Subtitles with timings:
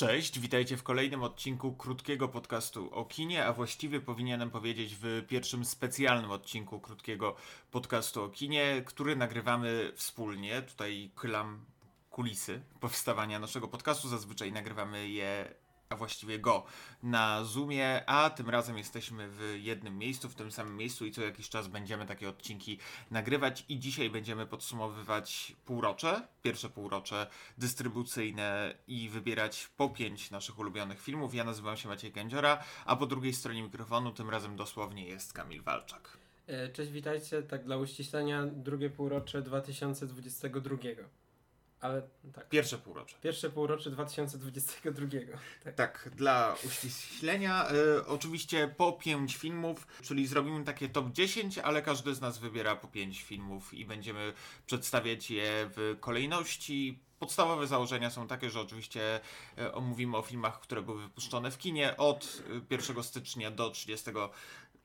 [0.00, 5.64] Cześć, witajcie w kolejnym odcinku krótkiego podcastu o kinie, a właściwie powinienem powiedzieć w pierwszym
[5.64, 7.36] specjalnym odcinku krótkiego
[7.70, 10.62] podcastu o kinie, który nagrywamy wspólnie.
[10.62, 11.64] Tutaj chylam
[12.10, 14.08] kulisy powstawania naszego podcastu.
[14.08, 15.54] Zazwyczaj nagrywamy je
[15.90, 16.64] a właściwie go
[17.02, 21.22] na Zoomie, a tym razem jesteśmy w jednym miejscu, w tym samym miejscu i co
[21.22, 22.78] jakiś czas będziemy takie odcinki
[23.10, 27.26] nagrywać i dzisiaj będziemy podsumowywać półrocze, pierwsze półrocze
[27.58, 31.34] dystrybucyjne i wybierać po pięć naszych ulubionych filmów.
[31.34, 35.62] Ja nazywam się Maciej Kędziora, a po drugiej stronie mikrofonu tym razem dosłownie jest Kamil
[35.62, 36.18] Walczak.
[36.46, 37.42] E, cześć, witajcie.
[37.42, 41.19] Tak dla uściślenia, drugie półrocze 2022.
[41.80, 42.02] Ale
[42.34, 42.48] tak.
[42.48, 43.16] Pierwsze półrocze.
[43.22, 45.06] Pierwsze półrocze 2022.
[45.64, 47.68] Tak, tak dla uściślenia.
[47.68, 52.76] E, oczywiście po 5 filmów, czyli zrobimy takie top 10, ale każdy z nas wybiera
[52.76, 54.32] po 5 filmów i będziemy
[54.66, 56.98] przedstawiać je w kolejności.
[57.18, 59.20] Podstawowe założenia są takie, że oczywiście
[59.58, 64.10] e, omówimy o filmach, które były wypuszczone w kinie od 1 e, stycznia do 30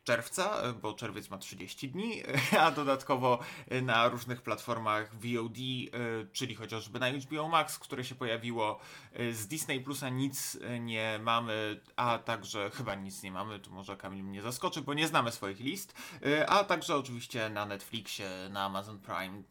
[0.06, 2.24] czerwca, bo czerwiec ma 30 dni,
[2.60, 3.40] a dodatkowo
[3.82, 8.80] na różnych platformach VOD, e, czyli chociażby na HBO Max, które się pojawiło.
[9.14, 13.98] E, z Disney Plusa nic nie mamy, a także chyba nic nie mamy, tu może
[13.98, 15.94] Kamil mnie zaskoczy, bo nie znamy swoich list,
[16.48, 19.44] a także oczywiście na Netflixie, na Amazon Prime.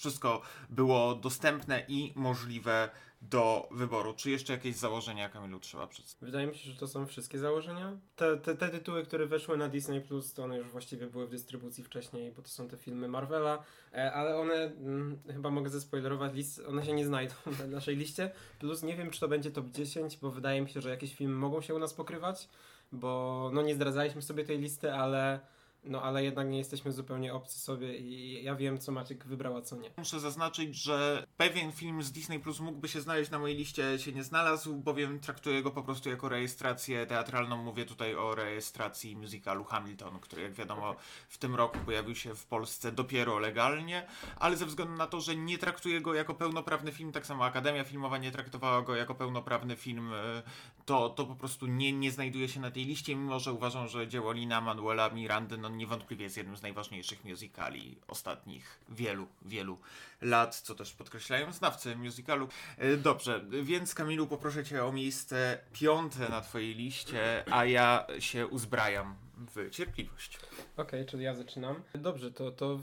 [0.00, 2.90] Wszystko było dostępne i możliwe
[3.22, 4.14] do wyboru.
[4.14, 6.32] Czy jeszcze jakieś założenia, Kamilu, trzeba przedstawić?
[6.32, 7.96] Wydaje mi się, że to są wszystkie założenia.
[8.16, 11.30] Te, te, te tytuły, które weszły na Disney Plus, to one już właściwie były w
[11.30, 13.62] dystrybucji wcześniej, bo to są te filmy Marvela,
[13.94, 18.30] e, ale one, mm, chyba mogę zespoilerować list, one się nie znajdą na naszej liście.
[18.58, 21.34] Plus nie wiem, czy to będzie top 10, bo wydaje mi się, że jakieś filmy
[21.34, 22.48] mogą się u nas pokrywać,
[22.92, 25.40] bo no nie zdradzaliśmy sobie tej listy, ale
[25.84, 29.62] no ale jednak nie jesteśmy zupełnie obcy sobie i ja wiem, co Maciek wybrał, a
[29.62, 29.90] co nie.
[29.96, 34.12] Muszę zaznaczyć, że pewien film z Disney Plus mógłby się znaleźć na mojej liście, się
[34.12, 37.56] nie znalazł, bowiem traktuję go po prostu jako rejestrację teatralną.
[37.56, 40.96] Mówię tutaj o rejestracji musicalu Hamilton, który jak wiadomo
[41.28, 45.36] w tym roku pojawił się w Polsce dopiero legalnie, ale ze względu na to, że
[45.36, 49.76] nie traktuję go jako pełnoprawny film, tak samo Akademia Filmowa nie traktowała go jako pełnoprawny
[49.76, 50.42] film, e,
[50.90, 54.08] to, to po prostu nie, nie znajduje się na tej liście, mimo że uważam, że
[54.08, 59.78] dzieło Lina Manuela Mirandy no, niewątpliwie jest jednym z najważniejszych musicali ostatnich wielu, wielu
[60.20, 62.48] lat, co też podkreślają znawcy musicalu.
[62.78, 68.46] E, dobrze, więc Kamilu poproszę Cię o miejsce piąte na Twojej liście, a ja się
[68.46, 69.14] uzbrajam
[69.54, 70.36] w cierpliwość.
[70.36, 71.82] Okej, okay, czyli ja zaczynam.
[71.94, 72.80] Dobrze, to, to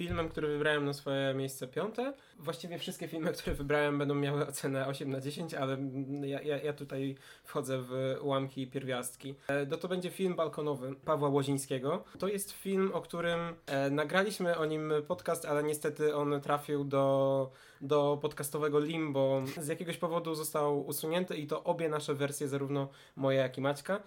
[0.00, 2.12] filmem, który wybrałem na swoje miejsce piąte.
[2.38, 5.78] Właściwie wszystkie filmy, które wybrałem będą miały ocenę 8 na 10, ale
[6.22, 9.34] ja, ja, ja tutaj wchodzę w ułamki pierwiastki.
[9.48, 12.04] E, no to będzie film balkonowy Pawła Łozińskiego.
[12.18, 17.50] To jest film, o którym e, nagraliśmy o nim podcast, ale niestety on trafił do,
[17.80, 19.42] do podcastowego limbo.
[19.60, 24.00] Z jakiegoś powodu został usunięty i to obie nasze wersje, zarówno moja jak i Maćka.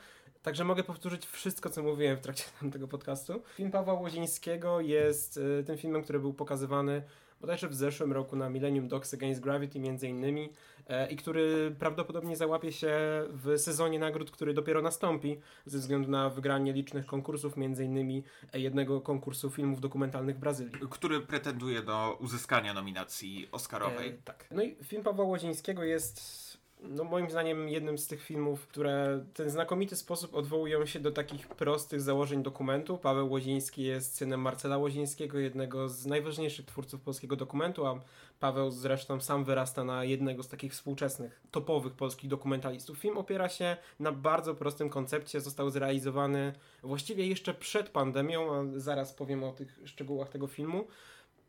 [0.44, 2.44] Także mogę powtórzyć wszystko, co mówiłem w trakcie
[2.74, 3.42] tego podcastu.
[3.56, 7.04] Film Pawła Łozińskiego jest y, tym filmem, który był pokazywany
[7.44, 10.50] bodajże w zeszłym roku na Millennium Dogs Against Gravity między innymi
[10.88, 12.98] e, i który prawdopodobnie załapie się
[13.30, 19.02] w sezonie nagród, który dopiero nastąpi ze względu na wygranie licznych konkursów, między innymi jednego
[19.02, 20.80] konkursu filmów dokumentalnych w Brazylii.
[20.90, 24.10] Który pretenduje do uzyskania nominacji Oscarowej.
[24.10, 24.48] E, tak.
[24.52, 26.53] No i film Pawła Łozińskiego jest
[26.90, 31.12] no moim zdaniem jednym z tych filmów, które w ten znakomity sposób odwołują się do
[31.12, 32.98] takich prostych założeń dokumentu.
[32.98, 38.00] Paweł Łoziński jest synem Marcela Łozińskiego, jednego z najważniejszych twórców polskiego dokumentu, a
[38.40, 42.98] Paweł zresztą sam wyrasta na jednego z takich współczesnych, topowych polskich dokumentalistów.
[42.98, 49.14] Film opiera się na bardzo prostym koncepcie, został zrealizowany właściwie jeszcze przed pandemią, a zaraz
[49.14, 50.88] powiem o tych szczegółach tego filmu.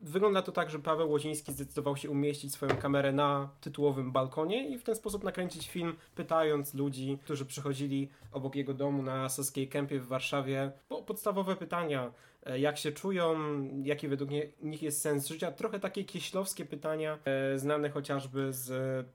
[0.04, 4.78] Wygląda to tak, że Paweł Łoziński zdecydował się umieścić swoją kamerę na tytułowym balkonie i
[4.78, 10.00] w ten sposób nakręcić film, pytając ludzi, którzy przychodzili obok jego domu na Saskiej Kępie
[10.00, 12.12] w Warszawie, po podstawowe pytania,
[12.46, 13.36] e, jak się czują,
[13.82, 14.30] jaki według
[14.62, 15.52] nich jest sens życia.
[15.52, 19.06] Trochę takie kieślowskie pytania, e, znane chociażby z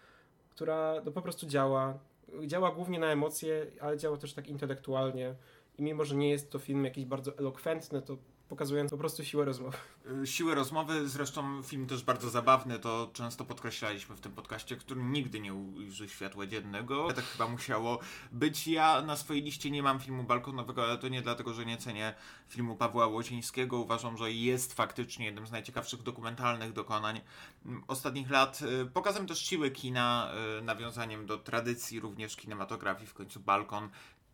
[0.49, 1.99] która no, po prostu działa.
[2.45, 5.35] Działa głównie na emocje, ale działa też tak intelektualnie.
[5.77, 8.17] I mimo, że nie jest to film jakiś bardzo elokwentny, to
[8.49, 9.77] pokazując po prostu siłę rozmowy.
[10.23, 15.03] Y, siłę rozmowy, zresztą film też bardzo zabawny, to często podkreślaliśmy w tym podcaście, który
[15.03, 17.13] nigdy nie ujrzy światła dziennego.
[17.13, 17.99] Tak chyba musiało
[18.31, 18.67] być.
[18.67, 22.13] Ja na swojej liście nie mam filmu balkonowego, ale to nie dlatego, że nie cenię
[22.47, 23.77] filmu Pawła Łocińskiego.
[23.77, 27.21] Uważam, że jest faktycznie jednym z najciekawszych dokumentalnych dokonań
[27.87, 28.61] ostatnich lat.
[28.61, 33.89] Y, pokazem też siły kina, y, nawiązaniem do tradycji również kinematografii, w końcu balkon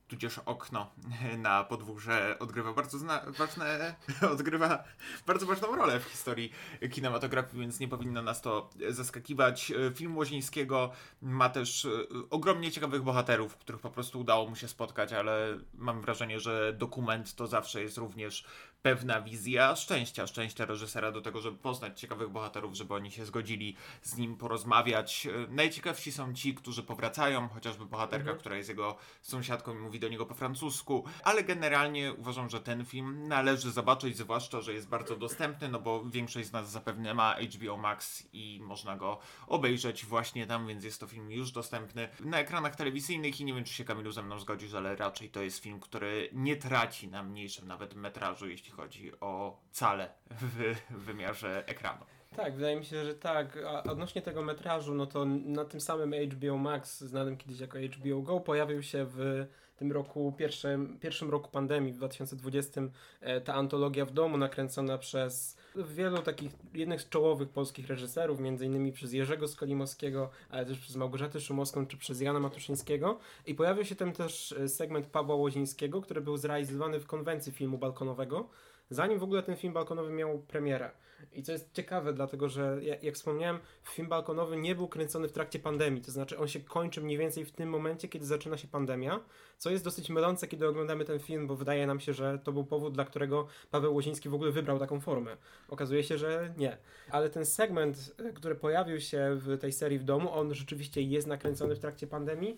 [0.08, 0.92] tudzież okno
[1.38, 2.98] na podwórze odgrywa bardzo
[3.38, 3.96] ważne,
[4.34, 4.84] odgrywa
[5.28, 6.52] bardzo ważną rolę w historii
[6.92, 9.74] kinematografii, więc nie powinno nas to zaskakiwać.
[9.96, 10.92] Film Łozińskiego
[11.22, 11.90] ma też e,
[12.30, 17.36] ogromnie ciekawych bohaterów, których po prostu udało mu się spotkać, ale mam wrażenie, że dokument
[17.36, 18.46] to zawsze jest również
[18.86, 23.76] pewna wizja szczęścia, szczęścia reżysera do tego, żeby poznać ciekawych bohaterów, żeby oni się zgodzili
[24.02, 25.28] z nim porozmawiać.
[25.28, 28.38] E, najciekawsi są ci, którzy powracają, chociażby bohaterka, mhm.
[28.38, 32.86] która jest jego sąsiadką i mówi do niego po francusku, ale generalnie uważam, że ten
[32.86, 37.36] film należy zobaczyć, zwłaszcza, że jest bardzo dostępny, no bo większość z nas zapewne ma
[37.56, 42.40] HBO Max i można go obejrzeć właśnie tam, więc jest to film już dostępny na
[42.40, 45.60] ekranach telewizyjnych i nie wiem, czy się Kamilu ze mną zgodzisz, ale raczej to jest
[45.60, 52.06] film, który nie traci na mniejszym nawet metrażu, jeśli chodzi o cale w wymiarze ekranu.
[52.36, 53.58] Tak, wydaje mi się, że tak.
[53.68, 58.22] A odnośnie tego metrażu, no to na tym samym HBO Max, znanym kiedyś jako HBO
[58.22, 62.82] Go, pojawił się w tym roku, pierwszym, pierwszym roku pandemii, w 2020,
[63.22, 68.66] e, ta antologia w domu nakręcona przez wielu takich, jednych z czołowych polskich reżyserów, między
[68.66, 73.20] innymi przez Jerzego Skolimowskiego, ale też przez Małgorzatę Szumowską czy przez Jana Matuszyńskiego.
[73.46, 77.78] I pojawił się tam też e, segment Pawła Łozińskiego, który był zrealizowany w konwencji filmu
[77.78, 78.50] balkonowego,
[78.90, 80.92] zanim w ogóle ten film balkonowy miał premierę.
[81.34, 85.60] I co jest ciekawe, dlatego że jak, wspomniałem, film balkonowy nie był kręcony w trakcie
[85.60, 89.20] pandemii, to znaczy on się kończy mniej więcej w tym momencie, kiedy zaczyna się pandemia,
[89.58, 92.66] co jest dosyć mylące, kiedy oglądamy ten film, bo wydaje nam się, że to był
[92.66, 95.38] powód, dla którego Paweł Łoziński w ogóle wybrał taką formę.
[95.70, 96.78] Okazuje się, że nie.
[97.12, 101.28] Ale ten segment, e, który pojawił się w tej serii w domu, on rzeczywiście jest
[101.28, 102.58] nakręcony w trakcie pandemii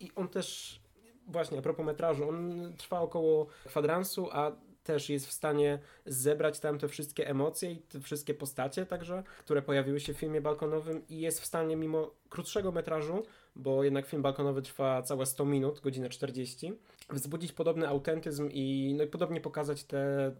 [0.00, 0.80] i on też
[1.28, 4.52] właśnie a propos metrażu, on trwa około kwadransu, a
[4.88, 9.62] też jest w stanie zebrać tam te wszystkie emocje i te wszystkie postacie także, które
[9.62, 13.22] pojawiły się w filmie balkonowym i jest w stanie mimo krótszego metrażu,
[13.56, 16.72] bo jednak film balkonowy trwa całe 100 minut, godzinę 40,
[17.10, 20.32] wzbudzić podobny autentyzm i, no i podobnie pokazać te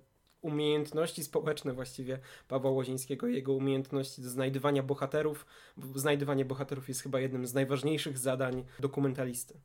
[0.43, 2.19] umiejętności społeczne właściwie
[2.49, 5.47] Pawła Łozińskiego, jego umiejętności do znajdywania bohaterów,
[5.77, 9.61] bo znajdywanie bohaterów jest chyba jednym z najważniejszych zadań dokumentalisty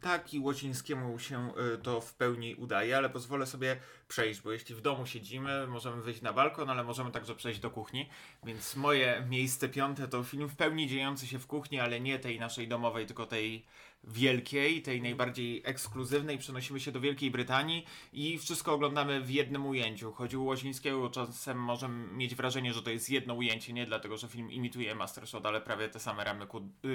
[0.00, 3.76] tak i Łocińskiemu się y, to w pełni udaje, ale pozwolę sobie
[4.08, 7.70] przejść, bo jeśli w domu siedzimy, możemy wyjść na balkon, ale możemy także przejść do
[7.70, 8.08] kuchni,
[8.44, 12.40] więc moje miejsce piąte to film w pełni dziejący się w kuchni, ale nie tej
[12.40, 13.64] naszej domowej, tylko tej
[14.04, 20.12] wielkiej, tej najbardziej ekskluzywnej, przenosimy się do Wielkiej Brytanii i wszystko oglądamy w jednym ujęciu.
[20.12, 24.28] Chodzi o Łozińskiego, czasem możemy mieć wrażenie, że to jest jedno ujęcie, nie dlatego, że
[24.28, 26.46] film imituje Mastershot, ale prawie te same ramy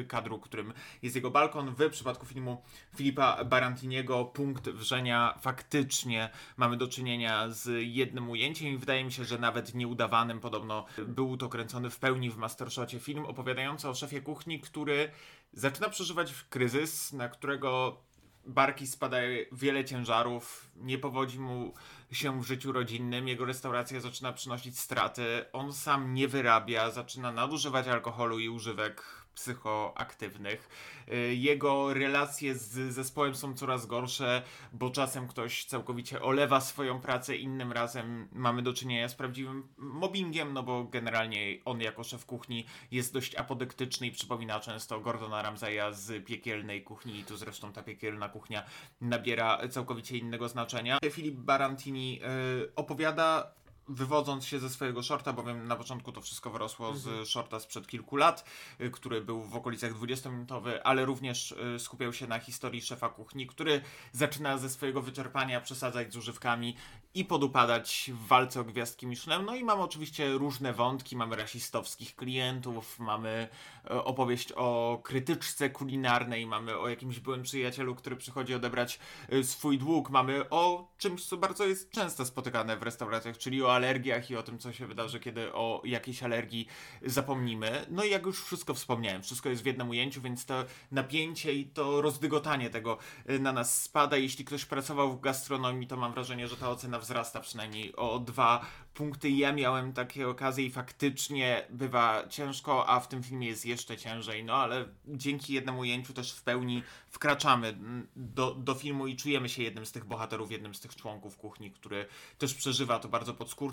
[0.07, 1.75] kadru, którym jest jego balkon.
[1.75, 2.63] W przypadku filmu
[2.95, 9.25] Filipa Barantiniego punkt wrzenia faktycznie mamy do czynienia z jednym ujęciem i wydaje mi się,
[9.25, 14.21] że nawet nieudawanym podobno był to kręcony w pełni w Mastershocie film opowiadający o szefie
[14.21, 15.11] kuchni, który
[15.55, 18.01] zaczyna przeżywać kryzys, na którego
[18.45, 19.17] barki spada
[19.51, 21.73] wiele ciężarów, nie powodzi mu
[22.11, 27.87] się w życiu rodzinnym, jego restauracja zaczyna przynosić straty, on sam nie wyrabia, zaczyna nadużywać
[27.87, 30.69] alkoholu i używek psychoaktywnych.
[31.13, 34.41] Y, jego relacje z zespołem są coraz gorsze,
[34.73, 40.53] bo czasem ktoś całkowicie olewa swoją pracę, innym razem mamy do czynienia z prawdziwym mobbingiem,
[40.53, 45.91] no bo generalnie on jako szef kuchni jest dość apodyktyczny i przypomina często Gordona Ramsaya
[45.91, 48.63] z piekielnej kuchni i tu zresztą ta piekielna kuchnia
[49.01, 50.97] nabiera całkowicie innego znaczenia.
[51.11, 53.55] Filip Barantini yy, opowiada
[53.87, 57.25] wywodząc się ze swojego shorta, bowiem na początku to wszystko wyrosło mhm.
[57.25, 58.45] z shorta sprzed kilku lat,
[58.81, 63.47] y, który był w okolicach 20-minutowy, ale również y, skupiał się na historii szefa kuchni,
[63.47, 66.75] który zaczyna ze swojego wyczerpania przesadzać z używkami
[67.13, 69.45] i podupadać w walce o gwiazdki Michelin.
[69.45, 73.47] No i mamy oczywiście różne wątki, mamy rasistowskich klientów, mamy
[73.85, 78.99] e, opowieść o krytyczce kulinarnej, mamy o jakimś byłym przyjacielu, który przychodzi odebrać
[79.43, 84.29] swój dług, mamy o czymś, co bardzo jest często spotykane w restauracjach, czyli o alergiach
[84.29, 86.67] i o tym, co się wydarzy, kiedy o jakiejś alergii
[87.01, 87.85] zapomnimy.
[87.89, 91.65] No i jak już wszystko wspomniałem, wszystko jest w jednym ujęciu, więc to napięcie i
[91.65, 92.97] to rozdygotanie tego
[93.29, 94.17] y, na nas spada.
[94.17, 98.65] Jeśli ktoś pracował w gastronomii, to mam wrażenie, że ta ocena wzrasta przynajmniej o dwa
[98.93, 99.29] punkty.
[99.29, 104.43] Ja miałem takie okazje i faktycznie bywa ciężko, a w tym filmie jest jeszcze ciężej.
[104.43, 109.49] No ale dzięki jednemu ujęciu też w pełni wkraczamy mm, do, do filmu i czujemy
[109.49, 112.05] się jednym z tych bohaterów, jednym z tych członków kuchni, który
[112.37, 113.64] też przeżywa to bardzo podskórnie.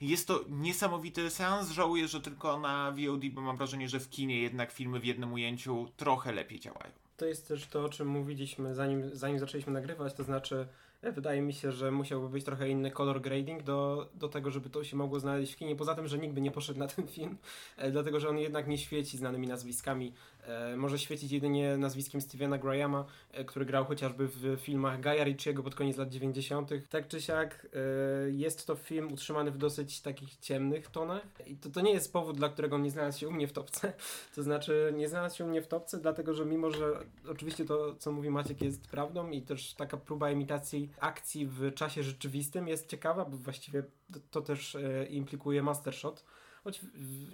[0.00, 1.70] Jest to niesamowity seans.
[1.70, 5.32] Żałuję, że tylko na VOD, bo mam wrażenie, że w kinie jednak filmy w jednym
[5.32, 6.90] ujęciu trochę lepiej działają.
[7.16, 10.68] To jest też to, o czym mówiliśmy zanim, zanim zaczęliśmy nagrywać, to znaczy
[11.02, 14.70] E, wydaje mi się, że musiałby być trochę inny color grading do, do tego, żeby
[14.70, 15.76] to się mogło znaleźć w kinie.
[15.76, 17.38] Poza tym, że nikt by nie poszedł na ten film,
[17.76, 20.12] e, dlatego że on jednak nie świeci znanymi nazwiskami.
[20.48, 25.62] E, może świecić jedynie nazwiskiem Stevena Grahama, e, który grał chociażby w filmach Gaia Ritchiego
[25.62, 26.70] pod koniec lat 90.
[26.90, 31.70] Tak czy siak e, jest to film utrzymany w dosyć takich ciemnych tonach i to,
[31.70, 33.92] to nie jest powód, dla którego nie znalazł się u mnie w topce.
[34.34, 37.94] To znaczy nie znalazł się u mnie w topce, dlatego że mimo, że oczywiście to,
[37.94, 42.88] co mówi Maciek jest prawdą i też taka próba imitacji akcji w czasie rzeczywistym jest
[42.88, 44.76] ciekawa, bo właściwie to, to też
[45.10, 46.24] implikuje Master Shot
[46.68, 46.80] Choć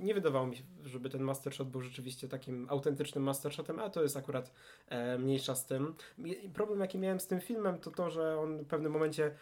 [0.01, 3.91] nie wydawało mi się, żeby ten Master Shot był rzeczywiście takim autentycznym Master Shotem, a
[3.91, 4.53] to jest akurat
[4.89, 5.95] e, mniejsza z tym.
[6.55, 9.35] Problem jaki miałem z tym filmem to to, że on w pewnym momencie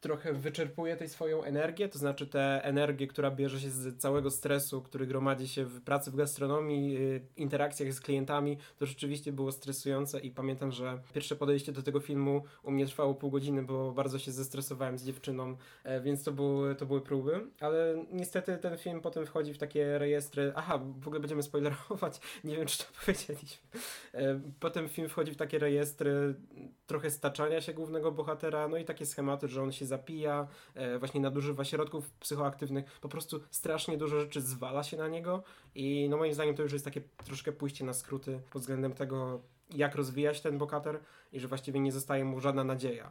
[0.00, 4.82] trochę wyczerpuje tej swoją energię, to znaczy tę energię, która bierze się z całego stresu,
[4.82, 10.20] który gromadzi się w pracy w gastronomii, y, interakcjach z klientami, to rzeczywiście było stresujące
[10.20, 14.18] i pamiętam, że pierwsze podejście do tego filmu u mnie trwało pół godziny, bo bardzo
[14.18, 19.00] się zestresowałem z dziewczyną, e, więc to były, to były próby, ale niestety ten film
[19.00, 23.68] potem wchodzi w takie rejestry, aha, w ogóle będziemy spoilerować, nie wiem czy to powiedzieliśmy,
[24.14, 26.34] e, potem film wchodzi w takie rejestry
[26.86, 31.20] trochę staczania się głównego bohatera, no i takie schematy, że on się zapija, e, właśnie
[31.20, 35.42] nadużywa środków psychoaktywnych, po prostu strasznie dużo rzeczy zwala się na niego
[35.74, 39.40] i no moim zdaniem to już jest takie troszkę pójście na skróty pod względem tego,
[39.70, 41.00] jak rozwijać ten bohater
[41.32, 43.10] i że właściwie nie zostaje mu żadna nadzieja.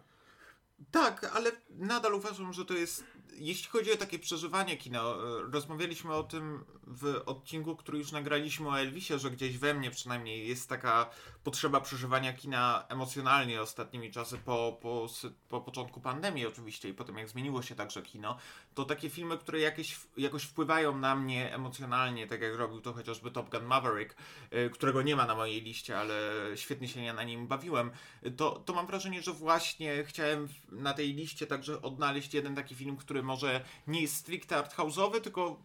[0.92, 3.04] Tak, ale nadal uważam, że to jest.
[3.40, 5.04] Jeśli chodzi o takie przeżywanie kina,
[5.52, 10.48] rozmawialiśmy o tym w odcinku, który już nagraliśmy o Elvisie, że gdzieś we mnie przynajmniej
[10.48, 11.10] jest taka
[11.44, 15.08] potrzeba przeżywania kina emocjonalnie ostatnimi czasy po, po,
[15.50, 18.38] po początku pandemii oczywiście i potem jak zmieniło się także kino,
[18.74, 23.32] to takie filmy, które jakieś, jakoś wpływają na mnie emocjonalnie, tak jak robił to chociażby
[23.32, 24.16] Top Gun Maverick,
[24.52, 26.22] e, którego nie ma na mojej liście, ale
[26.56, 27.92] świetnie się ja na nim bawiłem,
[28.38, 32.98] to, to mam wrażenie, że właśnie chciałem na tej liście także odnaleźć jeden taki film,
[32.98, 35.64] który może nie jest stricte arthouse'owy, tylko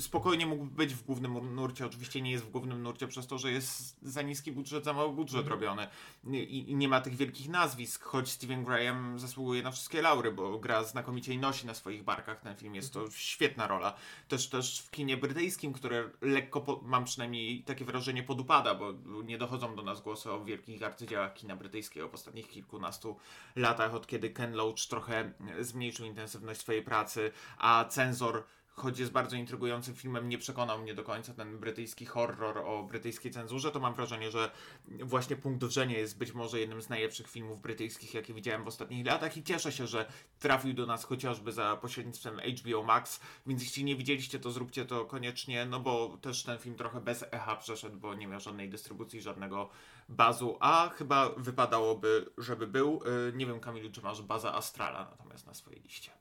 [0.00, 1.86] spokojnie mógłby być w głównym nurcie.
[1.86, 5.12] Oczywiście nie jest w głównym nurcie przez to, że jest za niski budżet, za mały
[5.12, 5.60] budżet mhm.
[5.60, 5.88] robiony
[6.24, 10.58] I, I, nie ma tych wielkich nazwisk, choć Steven Graham zasługuje na wszystkie laury, bo
[10.58, 12.74] gra znakomicie i nosi na swoich barkach ten film.
[12.74, 13.18] Jest to mhm.
[13.18, 13.94] świetna rola.
[14.28, 18.92] Też, też w kinie brytyjskim, które lekko, po, mam przynajmniej takie wrażenie, podupada, bo
[19.24, 23.16] nie dochodzą do nas głosy o wielkich arcydziełach kina brytyjskiego w ostatnich kilkunastu
[23.56, 29.36] latach, od kiedy Ken Loach trochę zmniejszył intensywność swojej pracy, a cenzor choć jest bardzo
[29.36, 33.94] intrygującym filmem, nie przekonał mnie do końca ten brytyjski horror o brytyjskiej cenzurze, to mam
[33.94, 34.50] wrażenie, że
[34.88, 39.06] właśnie Punkt Wrzenia jest być może jednym z najlepszych filmów brytyjskich, jakie widziałem w ostatnich
[39.06, 40.06] latach i cieszę się, że
[40.38, 45.04] trafił do nas chociażby za pośrednictwem HBO Max, więc jeśli nie widzieliście, to zróbcie to
[45.04, 49.20] koniecznie, no bo też ten film trochę bez echa przeszedł, bo nie miał żadnej dystrybucji,
[49.20, 49.70] żadnego
[50.08, 53.02] bazu, a chyba wypadałoby, żeby był.
[53.28, 56.19] Y, nie wiem, Kamilu, czy masz baza Astrala natomiast na swojej liście.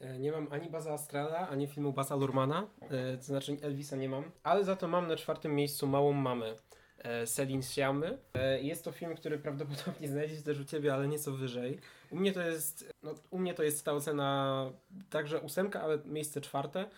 [0.00, 4.08] E, nie mam ani Baza Astrala, ani filmu Baza Lurmana, e, to znaczy Elvisa nie
[4.08, 6.54] mam, ale za to mam na czwartym miejscu Małą Mamę.
[6.98, 8.18] E, Selin Siamy.
[8.60, 11.78] Jest to film, który prawdopodobnie znajdzie się też u Ciebie, ale nieco wyżej.
[12.10, 14.70] U mnie to jest, no, u mnie to jest ta ocena
[15.10, 16.90] także ósemka, ale miejsce czwarte.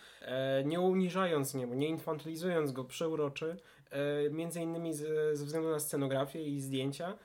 [0.64, 3.56] Nie uniżając niego, nie infantylizując go, przeuroczy.
[4.30, 4.94] Między innymi
[5.32, 7.18] ze względu na scenografię i zdjęcia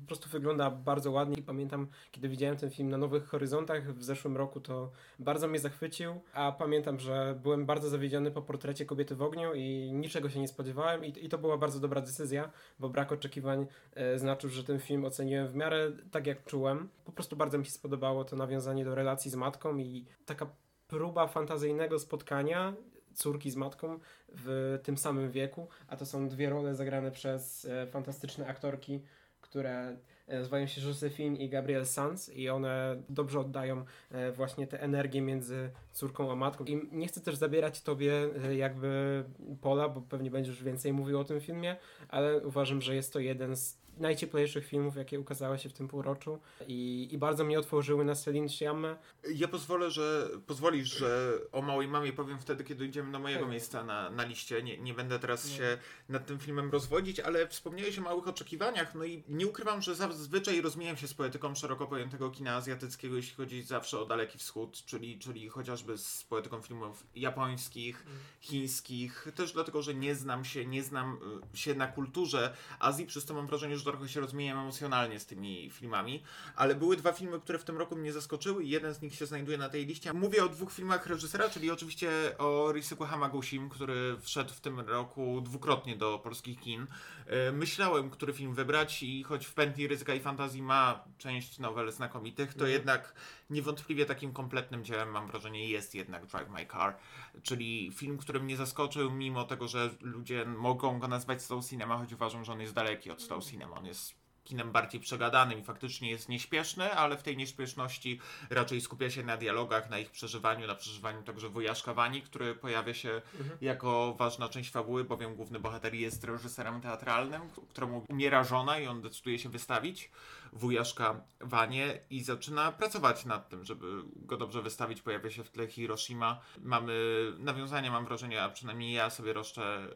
[0.00, 4.04] po prostu wygląda bardzo ładnie i pamiętam, kiedy widziałem ten film na Nowych Horyzontach w
[4.04, 9.14] zeszłym roku, to bardzo mnie zachwycił, a pamiętam, że byłem bardzo zawiedziony po portrecie kobiety
[9.14, 12.88] w ogniu i niczego się nie spodziewałem i, i to była bardzo dobra decyzja, bo
[12.88, 16.88] brak oczekiwań e, znaczył, że ten film oceniłem w miarę tak jak czułem.
[17.04, 20.46] Po prostu bardzo mi się spodobało to nawiązanie do relacji z matką i taka
[20.88, 22.74] próba fantazyjnego spotkania
[23.14, 27.86] córki z matką w tym samym wieku, a to są dwie role zagrane przez e,
[27.86, 29.02] fantastyczne aktorki
[29.50, 29.96] które
[30.28, 33.84] nazywają się Josephine i Gabriel Sanz i one dobrze oddają
[34.32, 36.64] właśnie tę energię między córką a matką.
[36.64, 38.12] I nie chcę też zabierać tobie
[38.56, 39.24] jakby
[39.60, 41.76] pola, bo pewnie będziesz więcej mówił o tym filmie,
[42.08, 46.38] ale uważam, że jest to jeden z najcieplejszych filmów, jakie ukazały się w tym półroczu
[46.66, 48.96] i, i bardzo mnie otworzyły na Celine Sciamma.
[49.34, 53.84] Ja pozwolę, że pozwolisz, że o Małej Mamie powiem wtedy, kiedy idziemy do mojego miejsca
[53.84, 54.62] na, na liście.
[54.62, 55.56] Nie, nie będę teraz nie.
[55.56, 59.94] się nad tym filmem rozwodzić, ale wspomniałeś o małych oczekiwaniach, no i nie ukrywam, że
[60.18, 64.84] zazwyczaj rozmijam się z poetyką szeroko pojętego kina azjatyckiego, jeśli chodzi zawsze o Daleki Wschód,
[64.84, 68.18] czyli, czyli chociażby z poetyką filmów japońskich, mm.
[68.40, 71.18] chińskich, też dlatego, że nie znam się, nie znam
[71.54, 75.26] y, się na kulturze Azji, przez to mam wrażenie, że trochę się rozmieniam emocjonalnie z
[75.26, 76.22] tymi filmami,
[76.56, 79.26] ale były dwa filmy, które w tym roku mnie zaskoczyły i jeden z nich się
[79.26, 80.12] znajduje na tej liście.
[80.12, 85.40] Mówię o dwóch filmach reżysera, czyli oczywiście o Rysuke Hamaguchim, który wszedł w tym roku
[85.40, 86.86] dwukrotnie do polskich kin.
[87.26, 91.92] E, myślałem, który film wybrać i choć w pętli ryzyka i fantazji ma część nowel
[91.92, 92.72] znakomitych, to mm.
[92.72, 93.14] jednak
[93.50, 96.96] niewątpliwie takim kompletnym dziełem, mam wrażenie, jest jednak Drive My Car,
[97.42, 102.12] czyli film, który mnie zaskoczył, mimo tego, że ludzie mogą go nazwać slow cinema, choć
[102.12, 103.76] uważam, że on jest daleki od slow cinema.
[103.76, 104.17] On jest
[104.48, 109.36] kinem bardziej przegadanym i faktycznie jest nieśpieszny, ale w tej nieśpieszności raczej skupia się na
[109.36, 113.58] dialogach, na ich przeżywaniu, na przeżywaniu także wujaszka Wani, który pojawia się mhm.
[113.60, 119.02] jako ważna część fabuły, bowiem główny bohater jest reżyserem teatralnym, któremu umiera żona i on
[119.02, 120.10] decyduje się wystawić
[120.52, 123.86] wujaszka Wanie i zaczyna pracować nad tym, żeby
[124.16, 125.02] go dobrze wystawić.
[125.02, 126.40] Pojawia się w tle Hiroshima.
[126.62, 126.92] Mamy
[127.38, 129.88] nawiązania, mam wrażenie, a przynajmniej ja sobie roszczę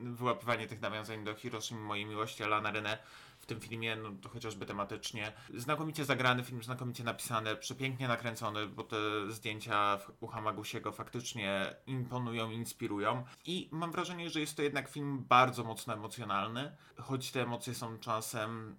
[0.00, 2.98] y, wyłapywanie tych nawiązań do Hiroshima, mojej miłości Alana René
[3.46, 5.32] w tym filmie, no to chociażby tematycznie.
[5.54, 8.96] Znakomicie zagrany film, znakomicie napisany, przepięknie nakręcony, bo te
[9.28, 13.24] zdjęcia u Hamagusiego faktycznie imponują, inspirują.
[13.44, 17.98] I mam wrażenie, że jest to jednak film bardzo mocno emocjonalny, choć te emocje są
[17.98, 18.76] czasem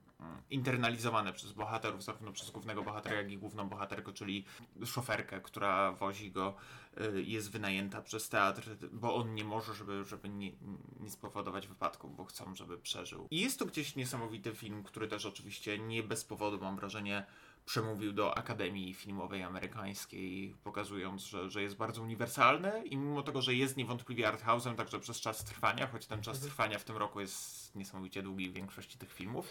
[0.49, 4.45] internalizowane przez bohaterów, zarówno przez głównego bohatera, jak i główną bohaterkę, czyli
[4.85, 6.55] szoferkę, która wozi go
[7.01, 10.51] Y, jest wynajęta przez teatr, bo on nie może, żeby, żeby nie,
[10.99, 13.27] nie spowodować wypadku, bo chcą, żeby przeżył.
[13.31, 17.25] I jest to gdzieś niesamowity film, który też oczywiście nie bez powodu, mam wrażenie,
[17.67, 23.53] przemówił do Akademii Filmowej Amerykańskiej, pokazując, że, że jest bardzo uniwersalny i mimo tego, że
[23.53, 26.51] jest niewątpliwie arthouse'em także przez czas trwania, choć ten czas mhm.
[26.51, 29.49] trwania w tym roku jest niesamowicie długi w większości tych filmów,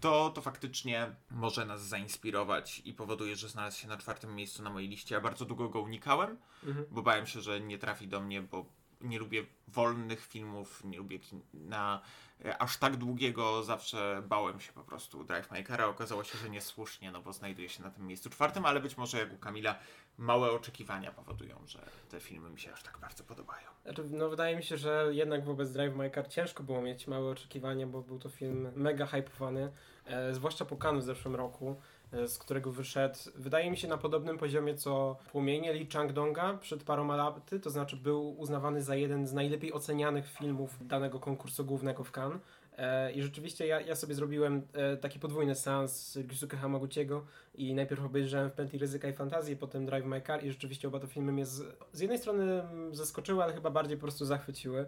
[0.00, 4.70] to, to faktycznie może nas zainspirować i powoduje, że znalazł się na czwartym miejscu na
[4.70, 5.14] mojej liście.
[5.14, 6.86] Ja bardzo długo go unikałem, mhm.
[6.90, 8.66] bo bałem się, że nie trafi do mnie, bo
[9.00, 12.27] nie lubię wolnych filmów, nie lubię kina e,
[12.58, 17.10] aż tak długiego, zawsze bałem się po prostu Drive My Car, okazało się, że niesłusznie,
[17.10, 19.78] no bo znajduje się na tym miejscu czwartym, ale być może jak u Kamila
[20.18, 23.68] małe oczekiwania powodują, że te filmy mi się aż tak bardzo podobają.
[23.84, 27.30] Znaczy, no wydaje mi się, że jednak wobec Drive My Car ciężko było mieć małe
[27.30, 29.72] oczekiwania, bo był to film mega hypowany,
[30.06, 31.80] e, zwłaszcza po Kanu w zeszłym roku.
[32.12, 36.84] E, z którego wyszedł, wydaje mi się, na podobnym poziomie co Płomienie Lee Chang-donga przed
[36.84, 42.04] paroma laty, to znaczy był uznawany za jeden z najlepiej ocenianych filmów danego konkursu głównego
[42.04, 42.40] w Cannes.
[42.76, 48.04] E, I rzeczywiście ja, ja sobie zrobiłem e, taki podwójny seans Ryusuke Hamaguchiego i najpierw
[48.04, 51.32] obejrzałem w Pętli Ryzyka i Fantazji, potem Drive My Car i rzeczywiście oba te filmy
[51.32, 54.86] mnie z, z jednej strony zaskoczyły, ale chyba bardziej po prostu zachwyciły.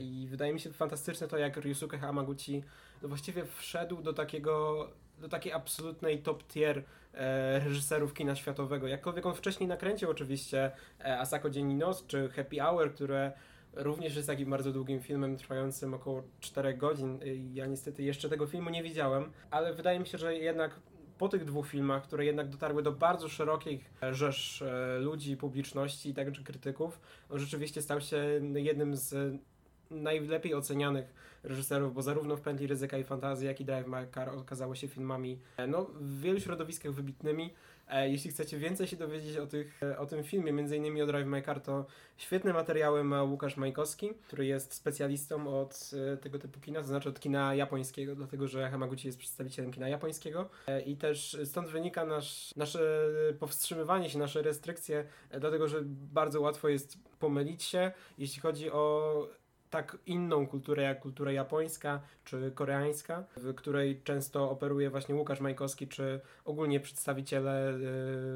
[0.00, 2.62] I wydaje mi się fantastyczne to, jak Ryusuke Hamaguchi
[3.02, 4.84] właściwie wszedł do takiego
[5.20, 8.86] do takiej absolutnej top tier e, reżyserów kina światowego.
[8.86, 13.32] Jakkolwiek on wcześniej nakręcił oczywiście e, Asako Dzień i Noc czy Happy Hour, które
[13.72, 17.18] również jest takim bardzo długim filmem trwającym około 4 godzin.
[17.52, 20.80] Ja niestety jeszcze tego filmu nie widziałem, ale wydaje mi się, że jednak
[21.18, 26.14] po tych dwóch filmach, które jednak dotarły do bardzo szerokich rzesz e, ludzi, publiczności i
[26.14, 27.00] także krytyków,
[27.30, 29.38] on rzeczywiście stał się jednym z
[29.90, 34.28] najlepiej ocenianych reżyserów, bo zarówno w Pętli Ryzyka i Fantazji, jak i Drive My Car
[34.28, 37.54] okazały się filmami e, no, w wielu środowiskach wybitnymi.
[37.88, 41.06] E, jeśli chcecie więcej się dowiedzieć o, tych, e, o tym filmie, między innymi o
[41.06, 46.60] Drive My Car, to świetne materiały ma Łukasz Majkowski, który jest specjalistą od tego typu
[46.60, 50.48] kina, to znaczy od kina japońskiego, dlatego że Hamaguchi jest przedstawicielem kina japońskiego
[50.86, 55.04] i też stąd wynika nasz, nasze powstrzymywanie się, nasze restrykcje,
[55.40, 59.28] dlatego że bardzo łatwo jest pomylić się, jeśli chodzi o
[59.70, 65.88] tak inną kulturę jak kultura japońska czy koreańska, w której często operuje właśnie Łukasz Majkowski
[65.88, 67.74] czy ogólnie przedstawiciele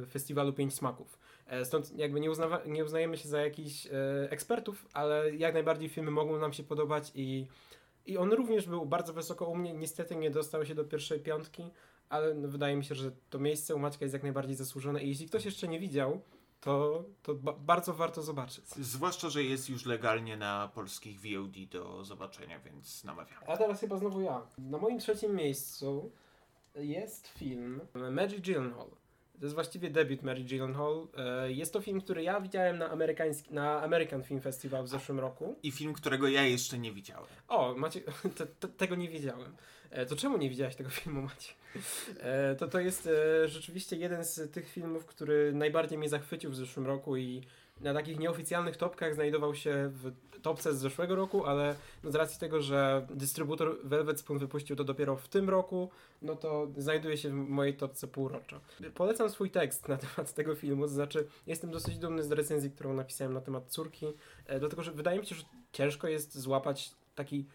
[0.02, 1.18] y, festiwalu Pięć Smaków.
[1.46, 3.90] E, stąd jakby nie, uznawa- nie uznajemy się za jakichś y,
[4.30, 7.46] ekspertów, ale jak najbardziej filmy mogą nam się podobać i,
[8.06, 9.74] i on również był bardzo wysoko u mnie.
[9.74, 11.70] Niestety nie dostał się do pierwszej piątki,
[12.08, 15.26] ale wydaje mi się, że to miejsce u Maćka jest jak najbardziej zasłużone i jeśli
[15.26, 16.20] ktoś jeszcze nie widział,
[16.62, 18.64] to, to ba bardzo warto zobaczyć.
[18.68, 23.38] Zwłaszcza, że jest już legalnie na polskich VOD do zobaczenia, więc namawiam.
[23.46, 24.42] A teraz chyba znowu ja.
[24.58, 26.10] Na moim trzecim miejscu
[26.74, 28.90] jest film Mary Gyllenhaal.
[29.40, 31.06] To jest właściwie debiut Mary Gyllenhaal.
[31.48, 35.56] Jest to film, który ja widziałem na, amerykański, na American Film Festival w zeszłym roku.
[35.62, 37.26] I film, którego ja jeszcze nie widziałem.
[37.48, 38.00] O, Macie,
[38.36, 39.56] te, te, tego nie wiedziałem.
[39.90, 41.52] E, To czemu nie widziałeś tego filmu, Macie?
[42.20, 46.56] E, To, to jest e, rzeczywiście jeden z tych filmów, który najbardziej mnie zachwycił w
[46.56, 47.42] zeszłym roku i
[47.80, 52.40] na takich nieoficjalnych topkach znajdował się w topce z zeszłego roku, ale no z racji
[52.40, 55.90] tego, że dystrybutor Velvet Spoon wypuścił to dopiero w tym roku,
[56.22, 58.60] no to znajduje się w mojej topce półroczo.
[58.94, 62.94] Polecam swój tekst na temat tego filmu, to znaczy jestem dosyć dumny z recenzji, którą
[62.94, 64.06] napisałem na temat córki,
[64.46, 67.46] e, dlatego że wydaje mi się, że ciężko jest złapać taki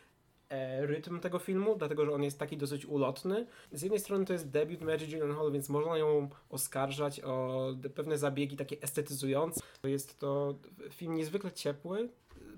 [0.82, 3.46] rytm tego filmu, dlatego że on jest taki dosyć ulotny.
[3.72, 8.58] Z jednej strony to jest debiut Mary Gyllenhaal, więc można ją oskarżać o pewne zabiegi
[8.58, 9.62] takie estetyzujące.
[9.84, 10.56] Jest to
[10.90, 12.10] film niezwykle ciepły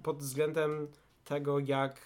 [0.04, 0.88] pod względem
[1.26, 2.02] tego, jak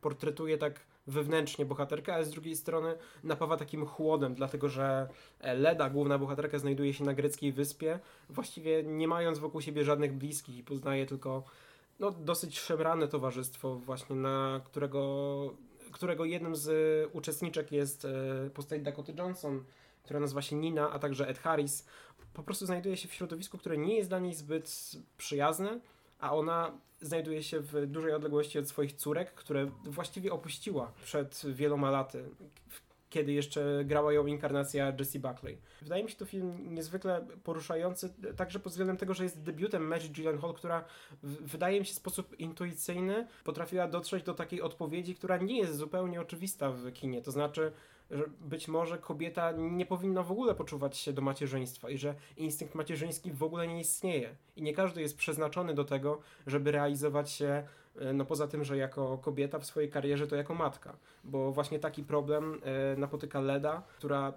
[0.00, 2.94] portretuje tak wewnętrznie bohaterkę, ale z drugiej strony
[3.24, 5.08] napawa takim chłodem, dlatego że
[5.40, 10.12] e, Leda, główna bohaterka, znajduje się na greckiej wyspie, właściwie nie mając wokół siebie żadnych
[10.12, 11.44] bliskich i poznaje tylko
[11.98, 15.54] no, dosyć szemrane towarzystwo właśnie, na którego,
[15.92, 19.64] którego jednym z e, uczestniczek jest e, postać Dakota Johnson,
[20.02, 21.86] która nazywa się Nina, a także Ed Harris.
[22.34, 25.80] Po prostu znajduje się w środowisku, które nie jest dla niej zbyt przyjazne,
[26.20, 31.90] a ona znajduje się w dużej odległości od swoich córek, które właściwie opuściła przed wieloma
[31.90, 32.24] laty,
[33.10, 35.58] kiedy jeszcze grała ją inkarnacja Jessie Buckley.
[35.82, 40.08] Wydaje mi się to film niezwykle poruszający, także pod względem tego, że jest debiutem Mary
[40.08, 40.84] Gyllenhaal, która
[41.22, 45.76] w, wydaje mi się w sposób intuicyjny potrafiła dotrzeć do takiej odpowiedzi, która nie jest
[45.76, 47.22] zupełnie oczywista w kinie.
[47.22, 47.72] To znaczy,
[48.10, 52.74] że być może kobieta nie powinna w ogóle poczuwać się do macierzyństwa i że instynkt
[52.74, 54.36] macierzyński w ogóle nie istnieje.
[54.56, 57.66] I nie każdy jest przeznaczony do tego, żeby realizować się,
[58.14, 60.96] no poza tym, że jako kobieta w swojej karierze, to jako matka.
[61.24, 64.32] Bo właśnie taki problem e, napotyka Leda, która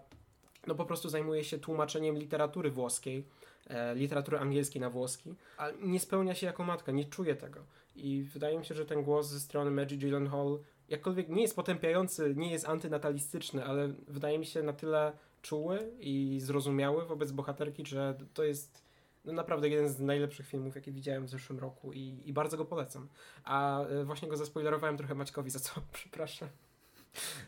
[0.67, 3.25] no po prostu zajmuje się tłumaczeniem literatury włoskiej,
[3.67, 7.59] e, literatury angielskiej na włoski, a nie spełnia się jako matka, nie czuje tego.
[7.95, 12.33] I wydaje mi się, że ten głos ze strony Mary Gyllenhaal jakkolwiek nie jest potępiający,
[12.37, 18.17] nie jest antynatalistyczny, ale wydaje mi się na tyle czuły i zrozumiały wobec bohaterki, że
[18.33, 18.88] to jest
[19.25, 22.65] no naprawdę jeden z najlepszych filmów, jakie widziałem w zeszłym roku i, i bardzo go
[22.65, 23.09] polecam.
[23.43, 26.49] A e, właśnie go zaspoilerowałem trochę Maćkowi, za co przepraszam.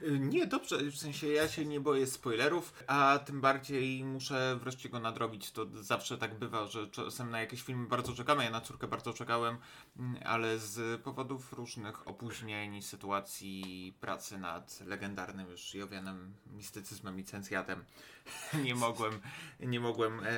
[0.01, 4.89] Y, Nie, dobrze, w sensie ja się nie boję spoilerów, a tym bardziej muszę wreszcie
[4.89, 5.51] go nadrobić.
[5.51, 8.43] To zawsze tak bywa, że czasem na jakieś filmy bardzo czekamy.
[8.43, 9.57] Ja na córkę bardzo czekałem,
[9.97, 17.85] mm, ale z powodów różnych opóźnień, sytuacji pracy nad legendarnym już i owianym mistycyzmem licencjatem
[18.65, 19.19] nie mogłem,
[19.59, 20.31] nie mogłem e,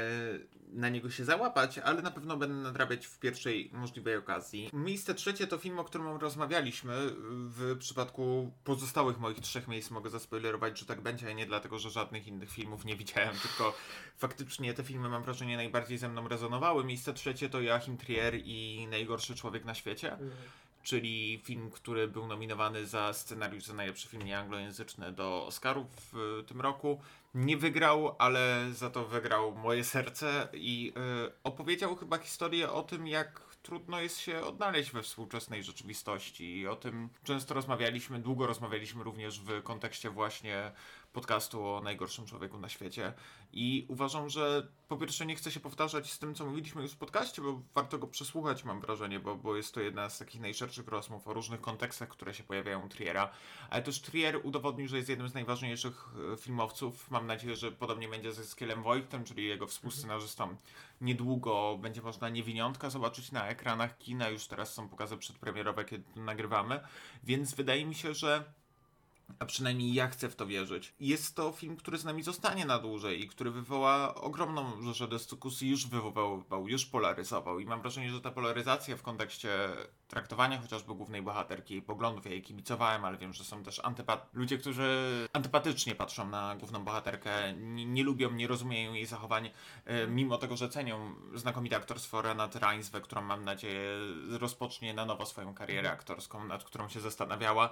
[0.74, 4.69] na niego się załapać, ale na pewno będę nadrabiać w pierwszej możliwej okazji.
[4.74, 6.93] Miejsce trzecie to film, o którym rozmawialiśmy.
[7.30, 11.89] W przypadku pozostałych moich trzech miejsc mogę zaspoilerować, że tak będzie, a nie dlatego, że
[11.89, 13.76] żadnych innych filmów nie widziałem, tylko
[14.17, 16.84] faktycznie te filmy mam wrażenie najbardziej ze mną rezonowały.
[16.84, 20.17] Miejsce trzecie to Joachim Trier i Najgorszy Człowiek na świecie
[20.84, 26.62] czyli film, który był nominowany za scenariusz za najlepszy film nieanglojęzyczny do Oscarów w tym
[26.62, 27.02] roku.
[27.36, 30.93] Nie wygrał, ale za to wygrał moje serce i
[31.28, 36.58] y, opowiedział chyba historię o tym, jak trudno jest się odnaleźć we współczesnej rzeczywistości.
[36.58, 40.72] I o tym często rozmawialiśmy, długo rozmawialiśmy również w kontekście właśnie
[41.13, 43.13] podcastu o najgorszym człowieku na świecie.
[43.54, 46.97] I uważam, że po pierwsze nie chcę się powtarzać z tym, co mówiliśmy już w
[46.97, 50.88] podcaście, bo warto go przesłuchać, mam wrażenie, bo, bo jest to jedna z takich najszerszych
[50.88, 53.32] rozmów o różnych kontekstach, które się pojawiają u Triera.
[53.69, 57.12] Ale też Trier udowodnił, że jest jednym z najważniejszych e, filmowców.
[57.12, 60.56] Mam nadzieję, że podobnie będzie ze Skielem Wojtem, czyli jego współscenarzystą.
[61.02, 64.30] Niedługo będzie można Niewiniątka zobaczyć na ekranach kina.
[64.30, 66.80] Już teraz są pokazy przedpremierowe, kiedy nagrywamy.
[67.23, 68.43] Więc wydaje mi się, że
[69.39, 70.93] a przynajmniej ja chcę w to wierzyć.
[71.00, 75.69] Jest to film, który z nami zostanie na dłużej i który wywoła ogromną rzeszę dyskusji,
[75.69, 77.60] już wywoływał, już polaryzował.
[77.60, 79.50] I mam wrażenie, że ta polaryzacja w kontekście
[80.13, 84.58] traktowania chociażby głównej bohaterki, poglądów, ja jej kibicowałem, ale wiem, że są też antypat- ludzie,
[84.58, 89.49] którzy antypatycznie patrzą na główną bohaterkę, nie, nie lubią, nie rozumieją jej zachowań,
[89.86, 93.89] e, mimo tego, że cenią znakomite aktorstwo Renate Reinsve, którą mam nadzieję
[94.30, 97.69] rozpocznie na nowo swoją karierę aktorską, nad którą się zastanawiała.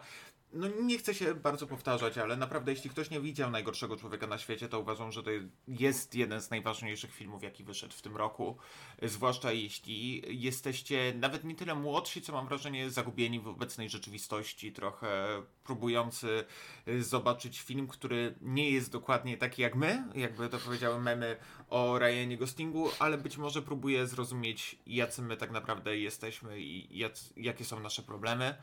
[0.54, 4.38] No nie chcę się bardzo powtarzać, ale naprawdę jeśli ktoś nie widział najgorszego człowieka na
[4.38, 5.30] świecie, to uważam, że to
[5.68, 8.58] jest jeden z najważniejszych filmów, jaki wyszedł w tym roku.
[9.02, 15.42] Zwłaszcza jeśli jesteście nawet nie tyle młodsi, co mam wrażenie zagubieni w obecnej rzeczywistości, trochę
[15.64, 16.44] próbujący
[16.88, 21.38] y, zobaczyć film, który nie jest dokładnie taki jak my, jakby to powiedziały memy
[21.70, 27.00] o Ryanie Goslingu, ale być może próbuje zrozumieć, jacy my tak naprawdę jesteśmy i
[27.36, 28.56] jakie są nasze problemy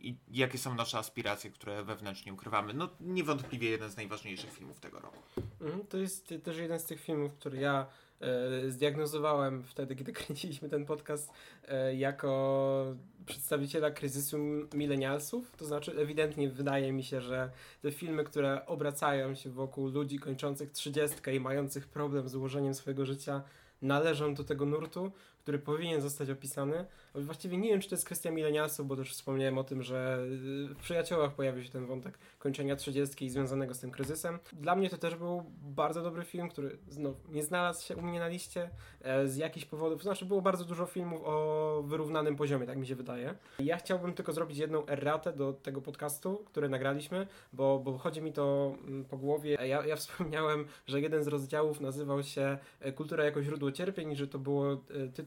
[0.00, 2.74] i jakie są nasze aspiracje, które wewnętrznie ukrywamy.
[2.74, 5.22] No niewątpliwie jeden z najważniejszych filmów tego roku.
[5.60, 7.86] Mhm, to jest też jeden z tych filmów, który ja
[8.68, 11.32] zdiagnozowałem wtedy, kiedy kręciliśmy ten podcast
[11.68, 12.94] e, jako
[13.26, 14.38] przedstawiciela kryzysu
[14.74, 15.56] milenialsów.
[15.56, 17.50] To znaczy, ewidentnie wydaje mi się, że
[17.82, 23.06] te filmy, które obracają się wokół ludzi kończących trzydziestkę i mających problem z ułożeniem swojego
[23.06, 23.42] życia,
[23.82, 26.84] należą do tego nurtu, który powinien zostać opisany.
[27.14, 30.18] Właściwie nie wiem, czy to jest kwestia milenialsów, bo też wspomniałem o tym, że
[30.68, 34.38] w przyjaciołach pojawił się ten wątek kończenia 30 i związanego z tym kryzysem.
[34.52, 38.18] Dla mnie to też był bardzo dobry film, który znów nie znalazł się u mnie
[38.18, 40.02] na liście e, z jakichś powodów.
[40.02, 43.34] Znaczy, było bardzo dużo filmów o wyrównanym poziomie, tak mi się wydaje.
[43.58, 48.32] Ja chciałbym tylko zrobić jedną erratę do tego podcastu, który nagraliśmy, bo, bo chodzi mi
[48.32, 49.58] to mm, po głowie.
[49.66, 54.28] Ja, ja wspomniałem, że jeden z rozdziałów nazywał się e, Kultura jako źródło cierpień, że
[54.28, 54.76] to było e,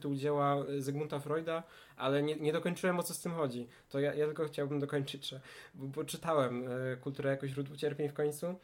[0.06, 1.62] tytuł dzieła Zygmunta Freuda,
[1.96, 3.68] ale nie, nie dokończyłem o co z tym chodzi.
[3.88, 5.40] To ja, ja tylko chciałbym dokończyć, że,
[5.74, 8.54] bo, bo czytałem e, Kulturę jako źródło cierpień w końcu.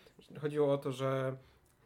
[0.41, 1.37] Chodziło o to, że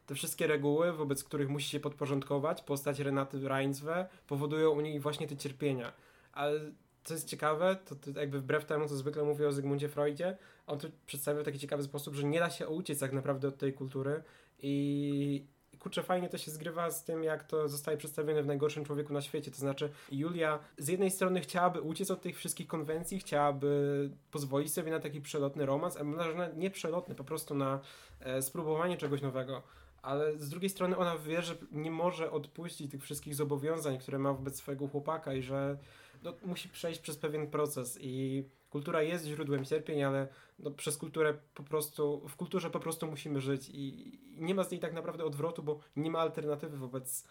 [0.05, 5.27] te wszystkie reguły, wobec których musi się podporządkować, postać Renaty Reinswe powodują u niej właśnie
[5.27, 5.93] te cierpienia.
[6.33, 6.59] Ale
[7.03, 10.79] co jest ciekawe, to, to jakby wbrew temu, co zwykle mówię o Zygmuncie Freudzie, on
[10.79, 13.73] tu przedstawił w taki ciekawy sposób, że nie da się uciec tak naprawdę od tej
[13.73, 14.23] kultury
[14.59, 15.45] i,
[15.87, 19.21] kurczę, fajnie to się zgrywa z tym, jak to zostaje przedstawione w najgorszym człowieku na
[19.21, 19.51] świecie.
[19.51, 24.91] To znaczy, Julia z jednej strony chciałaby uciec od tych wszystkich konwencji, chciałaby pozwolić sobie
[24.91, 27.79] na taki przelotny romans, a może nie przelotny, po prostu na
[28.19, 29.63] e, spróbowanie czegoś nowego.
[30.01, 34.33] Ale z drugiej strony ona wie, że nie może odpuścić tych wszystkich zobowiązań, które ma
[34.33, 35.77] wobec swojego chłopaka i że
[36.23, 40.27] no, musi przejść przez pewien proces i kultura jest źródłem cierpień, ale
[40.59, 44.71] no, przez kulturę po prostu, w kulturze po prostu musimy żyć i, nie ma z
[44.71, 47.27] niej tak naprawdę odwrotu, bo nie ma alternatywy wobec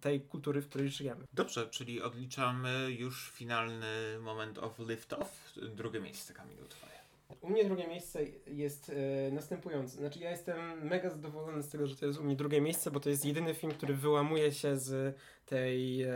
[0.00, 1.26] tej kultury, w której żyjemy.
[1.32, 5.26] Dobrze, czyli odliczamy już finalny moment of lift-off.
[5.74, 6.92] Drugie miejsce, Kamilu, twoje.
[7.40, 8.92] U mnie drugie miejsce jest
[9.28, 9.96] e, następujące.
[9.96, 13.00] Znaczy, ja jestem mega zadowolony z tego, że to jest u mnie drugie miejsce, bo
[13.00, 16.12] to jest jedyny film, który wyłamuje się z tej e,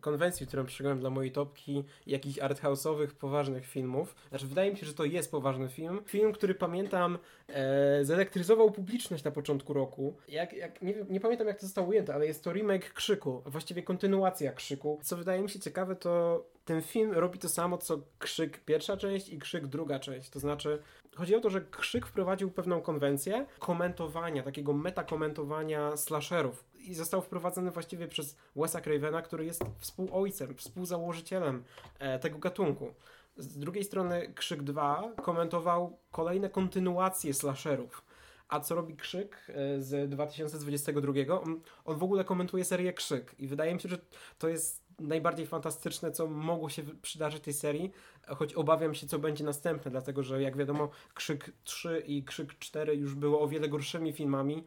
[0.00, 4.14] konwencji, którą przyjąłem dla mojej topki, jakichś arthouse'owych, poważnych filmów.
[4.28, 6.00] Znaczy, wydaje mi się, że to jest poważny film.
[6.06, 10.16] Film, który pamiętam, e, zelektryzował publiczność na początku roku.
[10.28, 13.82] Jak, jak, nie, nie pamiętam, jak to zostało ujęte, ale jest to remake Krzyku, właściwie
[13.82, 15.00] kontynuacja Krzyku.
[15.02, 19.28] Co wydaje mi się ciekawe, to ten film robi to samo, co Krzyk pierwsza część
[19.28, 20.30] i Krzyk druga część.
[20.30, 20.78] To znaczy,
[21.16, 27.70] chodzi o to, że Krzyk wprowadził pewną konwencję komentowania, takiego metakomentowania slasherów i został wprowadzony
[27.70, 31.64] właściwie przez Wesa Cravena, który jest współojcem, współzałożycielem
[31.98, 32.94] e, tego gatunku.
[33.36, 38.04] Z drugiej strony Krzyk 2 komentował kolejne kontynuacje slasherów.
[38.48, 41.40] A co robi Krzyk e, z 2022?
[41.40, 43.98] On, w ogóle komentuje serię Krzyk i wydaje mi się, że
[44.38, 47.92] to jest najbardziej fantastyczne, co mogło się przydarzyć tej serii,
[48.26, 52.96] choć obawiam się, co będzie następne, dlatego że jak wiadomo, Krzyk 3 i Krzyk 4
[52.96, 54.64] już było o wiele gorszymi filmami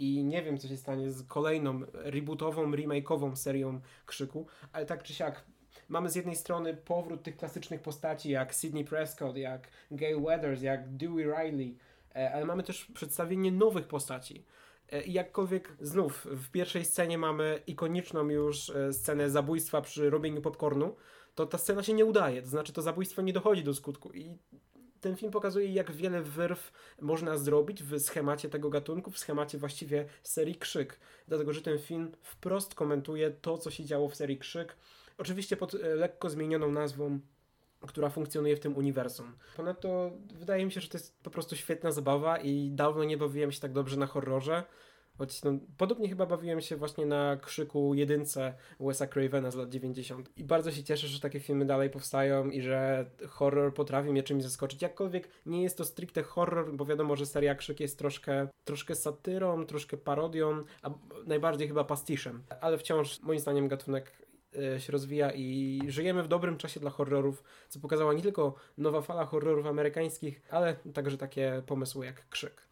[0.00, 5.14] i nie wiem, co się stanie z kolejną rebootową, remake'ową serią Krzyku, ale tak czy
[5.14, 5.44] siak
[5.88, 10.96] mamy z jednej strony powrót tych klasycznych postaci jak Sidney Prescott, jak Gail Weathers, jak
[10.96, 11.76] Dewey Riley,
[12.16, 14.44] e, ale mamy też przedstawienie nowych postaci.
[14.92, 20.42] E, I jakkolwiek znów w pierwszej scenie mamy ikoniczną już e, scenę zabójstwa przy robieniu
[20.42, 20.96] popcornu,
[21.34, 22.42] to ta scena się nie udaje.
[22.42, 24.12] To znaczy to zabójstwo nie dochodzi do skutku.
[24.12, 24.38] I
[25.00, 30.06] ten film pokazuje, jak wiele wyrw można zrobić w schemacie tego gatunku, w schemacie właściwie
[30.22, 31.00] serii Krzyk.
[31.28, 34.76] Dlatego, że ten film wprost komentuje to, co się działo w serii Krzyk.
[35.18, 37.20] Oczywiście pod e, lekko zmienioną nazwą
[37.86, 39.32] która funkcjonuje w tym uniwersum.
[39.56, 43.52] Ponadto wydaje mi się, że to jest po prostu świetna zabawa i dawno nie bawiłem
[43.52, 44.64] się tak dobrze na horrorze.
[45.20, 50.30] Choć no, podobnie chyba bawiłem się właśnie na krzyku jedynce Wesa Cravena z lat 90.
[50.36, 54.42] I bardzo się cieszę, że takie filmy dalej powstają i że horror potrafi mnie czymś
[54.42, 54.82] zaskoczyć.
[54.82, 59.66] Jakkolwiek nie jest to stricte horror, bo wiadomo, że seria Krzyk jest troszkę, troszkę satyrą,
[59.66, 60.90] troszkę parodią, a
[61.26, 62.42] najbardziej chyba pastiszem.
[62.60, 64.26] Ale wciąż moim zdaniem gatunek
[64.74, 69.02] e, się rozwija i żyjemy w dobrym czasie dla horrorów, co pokazała nie tylko nowa
[69.02, 72.69] fala horrorów amerykańskich, ale także takie pomysły jak Krzyk.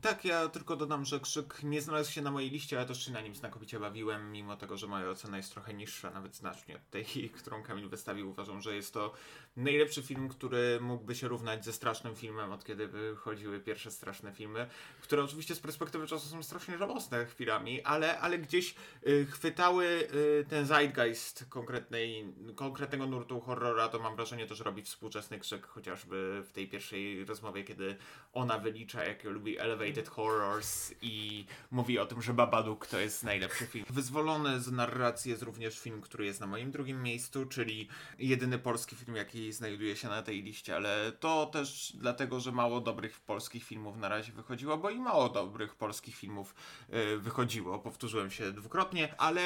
[0.00, 3.12] Tak, ja tylko dodam, że Krzyk nie znalazł się na mojej liście, ale też się
[3.12, 6.90] na nim znakomicie bawiłem, mimo tego, że moja ocena jest trochę niższa, nawet znacznie od
[6.90, 7.04] tej,
[7.38, 8.30] którą Kamil wystawił.
[8.30, 9.12] Uważam, że jest to
[9.56, 14.66] najlepszy film, który mógłby się równać ze strasznym filmem, od kiedy wychodziły pierwsze straszne filmy,
[15.00, 18.74] które oczywiście z perspektywy czasu są strasznie żałosne chwilami, ale, ale gdzieś
[19.06, 25.38] y, chwytały y, ten zeitgeist konkretnej, konkretnego nurtu horrora, to mam wrażenie też robi współczesny
[25.38, 27.96] Krzyk, chociażby w tej pierwszej rozmowie, kiedy
[28.32, 33.66] ona wylicza, jakie lubi Elevated Horrors i mówi o tym, że Babadook to jest najlepszy
[33.66, 33.84] film.
[33.90, 37.88] Wyzwolony z narracji jest również film, który jest na moim drugim miejscu, czyli
[38.18, 42.80] jedyny polski film, jaki znajduje się na tej liście, ale to też dlatego, że mało
[42.80, 46.54] dobrych polskich filmów na razie wychodziło, bo i mało dobrych polskich filmów
[46.94, 47.78] y, wychodziło.
[47.78, 49.42] Powtórzyłem się dwukrotnie, ale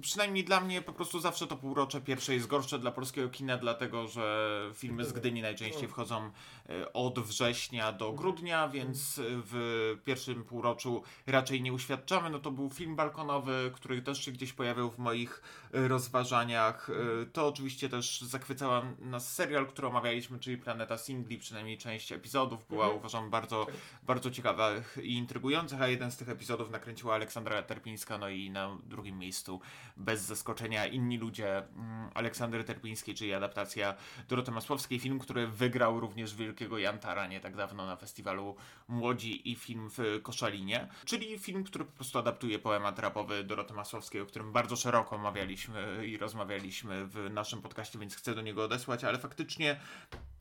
[0.00, 4.08] przynajmniej dla mnie po prostu zawsze to półrocze pierwsze jest gorsze dla polskiego kina, dlatego
[4.08, 6.30] że filmy z Gdyni najczęściej wchodzą
[6.70, 12.30] y, od września do grudnia, więc w pierwszym półroczu raczej nie uświadczamy.
[12.30, 15.42] No to był film balkonowy, który też się gdzieś pojawił w moich
[15.74, 16.90] y, rozważaniach.
[17.32, 18.82] To oczywiście też zachwycała
[19.16, 22.98] nas serial, który omawialiśmy, czyli Planeta Singli, przynajmniej część epizodów była Mhm.
[22.98, 23.66] uważam bardzo,
[24.02, 24.70] bardzo ciekawa
[25.02, 29.60] i intrygująca, a jeden z tych epizodów nakręciła Aleksandra Terpińska, no i na drugim miejscu
[29.96, 33.94] bez zaskoczenia inni ludzie mm, Aleksandry Terpińskiej, czyli adaptacja
[34.28, 38.56] Doroty Masłowskiej, film, który wygrał również Wielkiego Jantara nie tak dawno na festiwalu
[38.88, 44.20] Młodzi i film w Koszalinie, czyli film, który po prostu adaptuje poemat rapowy Doroty Masłowskiej,
[44.20, 49.04] o którym bardzo szeroko omawialiśmy i rozmawialiśmy w naszym podcaście, więc chcę do niego odesłać,
[49.08, 49.80] ale faktycznie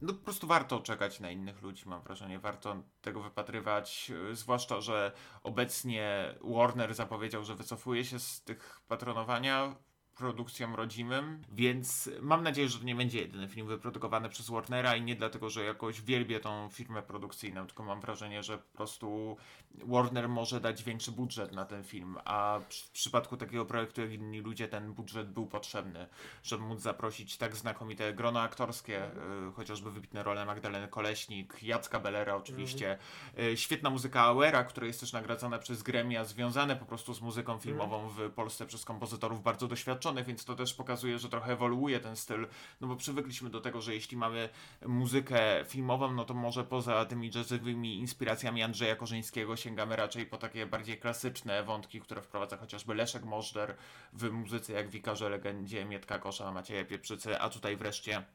[0.02, 4.82] no po prostu warto czekać na innych ludzi, mam wrażenie, warto tego wypatrywać, yy, zwłaszcza,
[4.82, 5.12] że
[5.44, 9.76] obecnie Warner zapowiedział, że wycofuje się z tych patronowania
[10.16, 15.02] produkcjom rodzimym, więc mam nadzieję, że to nie będzie jedyny film wyprodukowany przez Warnera i
[15.02, 19.38] nie dlatego, że jakoś wielbię tą firmę produkcyjną, tylko mam wrażenie, że po prostu
[19.84, 24.42] Warner może dać większy budżet na ten film, a w przypadku takiego projektu jak inni
[24.42, 26.08] ludzie ten budżet był potrzebny,
[26.44, 32.36] żeby móc zaprosić tak znakomite grono aktorskie, y, chociażby wybitne role Magdaleny Koleśnik, Jacka Bellera
[32.36, 32.98] oczywiście,
[33.40, 37.60] y, świetna muzyka Auera, która jest też nagradzana przez gremia, związane po prostu z muzyką
[37.60, 42.16] filmową w Polsce przez kompozytorów bardzo doświadczonych, więc to też pokazuje, że trochę ewoluuje ten
[42.16, 42.48] styl,
[42.82, 44.50] no bo przywykliśmy do tego, że jeśli mamy
[44.86, 50.66] muzykę filmową, no to może poza tymi jazzowymi inspiracjami Andrzeja Korzyńskiego sięgamy raczej po takie
[50.66, 53.76] bardziej klasyczne wątki, które wprowadza chociażby Leszek Możder
[54.14, 58.26] w muzyce jak Wikarze Legendzie, Mietka Kosza, Macieja Pieprzycy, a tutaj wreszcie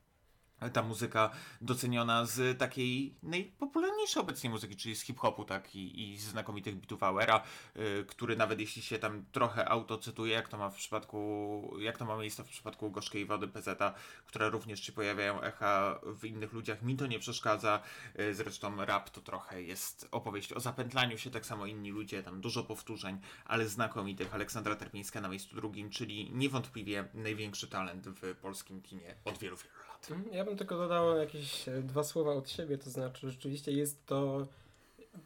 [0.73, 6.23] ta muzyka doceniona z takiej najpopularniejszej obecnie muzyki, czyli z hip-hopu, tak, i, i z
[6.23, 7.43] znakomitych bitów Auera,
[7.77, 12.05] y, który nawet jeśli się tam trochę autocytuje, jak to ma w przypadku, jak to
[12.05, 13.95] ma miejsce w przypadku Gorzkiej Wody PZ,
[14.27, 17.83] która również się pojawiają echa w innych ludziach, mi to nie przeszkadza,
[18.21, 22.41] y, zresztą rap to trochę jest opowieść o zapętlaniu się, tak samo inni ludzie, tam
[22.41, 24.35] dużo powtórzeń, ale znakomitych.
[24.35, 29.75] Aleksandra Terpińska na miejscu drugim, czyli niewątpliwie największy talent w polskim kinie od wielu, wielu
[29.89, 29.90] lat.
[30.11, 34.07] Mhm, Ja bym tylko dodał jakieś e, dwa słowa od siebie, to znaczy rzeczywiście jest
[34.07, 34.47] to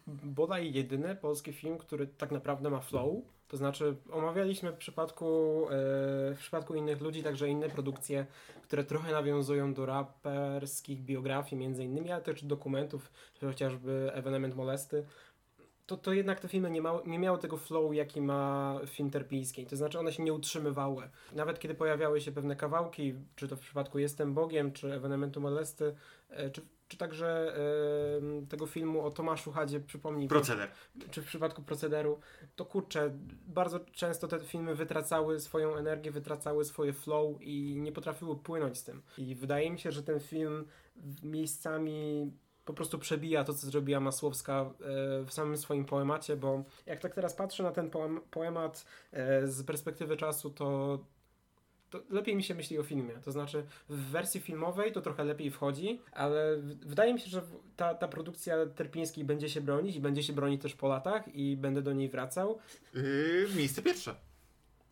[0.07, 3.15] bodaj jedyny polski film, który tak naprawdę ma flow.
[3.49, 5.27] To znaczy omawialiśmy w przypadku,
[5.67, 5.71] e,
[6.35, 8.27] w przypadku innych ludzi także inne produkcje,
[8.63, 13.11] które trochę nawiązują do raperskich biografii między innymi, ale też dokumentów,
[13.41, 15.05] chociażby Ewenement Molesty.
[15.87, 19.66] To, to jednak te filmy nie, ma, nie miały tego flow, jaki ma film Terpiński.
[19.66, 21.11] To znaczy one się nie utrzymywały.
[21.33, 25.94] Nawet kiedy pojawiały się pewne kawałki, czy to w przypadku Jestem Bogiem, czy Ewenementu Molesty,
[26.31, 30.70] e, czy, czy także e, tego filmu o Tomaszu Hadzie, przypomnij, Proceder.
[31.11, 32.20] czy w przypadku procederu,
[32.57, 33.11] to kurczę,
[33.47, 38.85] bardzo często te filmy wytracały swoją energię, wytracały swoje flow i nie potrafiły płynąć z
[38.85, 39.03] tym.
[39.18, 40.64] I wydaje mi się, że ten film
[41.23, 42.31] miejscami
[42.64, 47.14] po prostu przebija to, co zrobiła Masłowska e, w samym swoim poemacie, bo jak tak
[47.14, 50.98] teraz patrzę na ten poem, poemat e, z perspektywy czasu, to
[51.94, 53.14] to lepiej mi się myśli o filmie.
[53.14, 57.42] To znaczy, w wersji filmowej to trochę lepiej wchodzi, ale wydaje mi się, że
[57.77, 61.57] ta, ta produkcja Terpińskiej będzie się bronić i będzie się bronić też po latach i
[61.57, 62.59] będę do niej wracał.
[62.94, 64.14] Yy, miejsce pierwsze.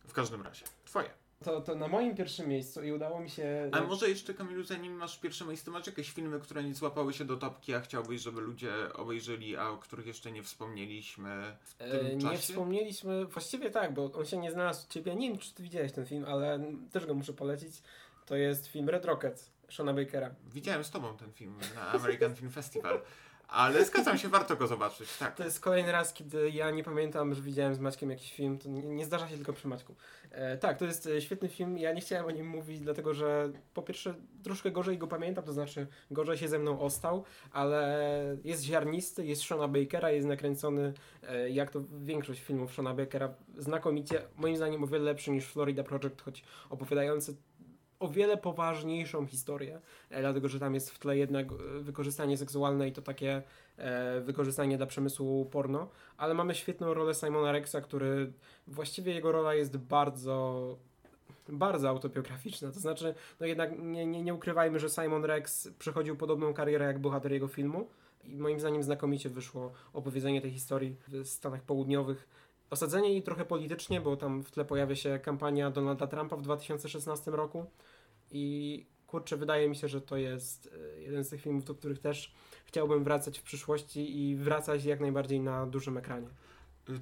[0.07, 0.65] W każdym razie.
[0.85, 1.22] Twoje.
[1.43, 3.69] To, to na moim pierwszym miejscu i udało mi się.
[3.71, 7.25] A może jeszcze, Kamilu, zanim masz pierwsze miejsce, masz jakieś filmy, które nie złapały się
[7.25, 12.05] do topki, a chciałbyś, żeby ludzie obejrzeli, a o których jeszcze nie wspomnieliśmy w tym
[12.05, 12.37] E, nie czasie?
[12.37, 15.15] wspomnieliśmy, właściwie tak, bo on się nie znalazł u ciebie.
[15.15, 16.59] Nie wiem, czy ty widziałeś ten film, ale
[16.91, 17.81] też go muszę polecić.
[18.25, 20.29] To jest film Red Rocket Shona Bakera.
[20.53, 23.01] Widziałem z tobą ten film na American Film Festival.
[23.47, 25.35] Ale zgadzam się, warto go zobaczyć, tak.
[25.35, 28.59] To jest kolejny raz, kiedy ja nie pamiętam, że widziałem z Maćkiem jakiś film.
[28.59, 29.95] To nie, nie zdarza się tylko przy Maćku.
[30.31, 31.77] E, tak, to jest e, świetny film.
[31.77, 35.53] Ja nie chciałem o nim mówić, dlatego że po pierwsze troszkę gorzej go pamiętam, to
[35.53, 41.49] znaczy gorzej się ze mną ostał, ale jest ziarnisty, jest Shona Bakera, jest nakręcony e,
[41.49, 44.21] jak to większość filmów Shona Bakera znakomicie.
[44.37, 47.35] Moim zdaniem o wiele lepszy niż Florida Project, choć opowiadający
[48.03, 52.87] o wiele poważniejszą historię, e, dlatego że tam jest w tle jednak e, wykorzystanie seksualne
[52.87, 53.41] i to takie
[53.77, 58.31] e, wykorzystanie dla przemysłu porno, ale mamy świetną rolę Simona Rexa, który
[58.67, 60.77] właściwie jego rola jest bardzo
[61.49, 66.53] bardzo autobiograficzna, to znaczy no jednak nie, nie, nie ukrywajmy, że Simon Rex przechodził podobną
[66.53, 67.87] karierę jak bohater jego filmu
[68.23, 72.27] I moim zdaniem znakomicie wyszło opowiedzenie tej historii w Stanach Południowych.
[72.73, 77.31] Osadzenie jej trochę politycznie, bo tam w tle pojawia się kampania Donalda Trumpa w 2016
[77.31, 77.65] roku.
[78.33, 81.99] I kurczę, wydaje mi się, że to jest e, jeden z tych filmów, do których
[81.99, 82.33] też
[82.65, 86.27] chciałbym wracać w przyszłości i wracać jak najbardziej na dużym ekranie.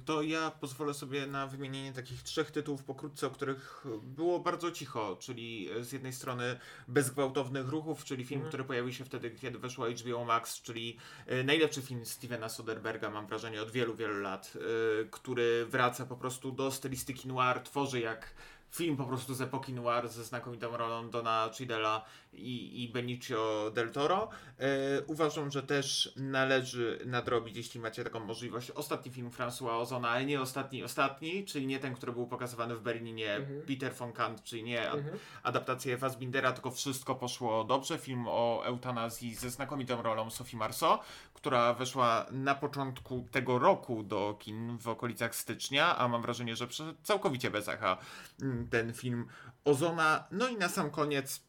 [0.04, 5.16] To ja pozwolę sobie na wymienienie takich trzech tytułów pokrótce, o których było bardzo cicho,
[5.20, 6.58] czyli z jednej strony
[6.88, 8.48] Bez gwałtownych ruchów, czyli film, mm.
[8.48, 13.26] który pojawił się wtedy, kiedy weszło HBO Max, czyli e, najlepszy film Stevena Soderberga, mam
[13.26, 18.34] wrażenie, od wielu, wielu lat, e, który wraca po prostu do stylistyki noir, tworzy jak
[18.72, 23.90] film po prostu z epoki noir ze znakomitą rolą Dona Chidela i, i Benicio del
[23.90, 24.28] Toro.
[24.58, 24.66] E,
[25.06, 30.40] uważam, że też należy nadrobić, jeśli macie taką możliwość, ostatni film François Ozona, ale nie
[30.40, 33.62] ostatni, ostatni, czyli nie ten, który był pokazywany w Berlinie, mhm.
[33.62, 35.18] Peter von Kant, czyli nie mhm.
[35.42, 37.98] adaptację Fassbindera, tylko wszystko poszło dobrze.
[37.98, 40.98] Film o eutanazji ze znakomitą rolą Sophie Marceau,
[41.34, 46.66] która weszła na początku tego roku do kin w okolicach stycznia, a mam wrażenie, że
[47.02, 47.98] całkowicie bez echa
[48.42, 49.26] mm, ten film
[49.64, 50.24] Ozona.
[50.30, 51.42] No i na sam koniec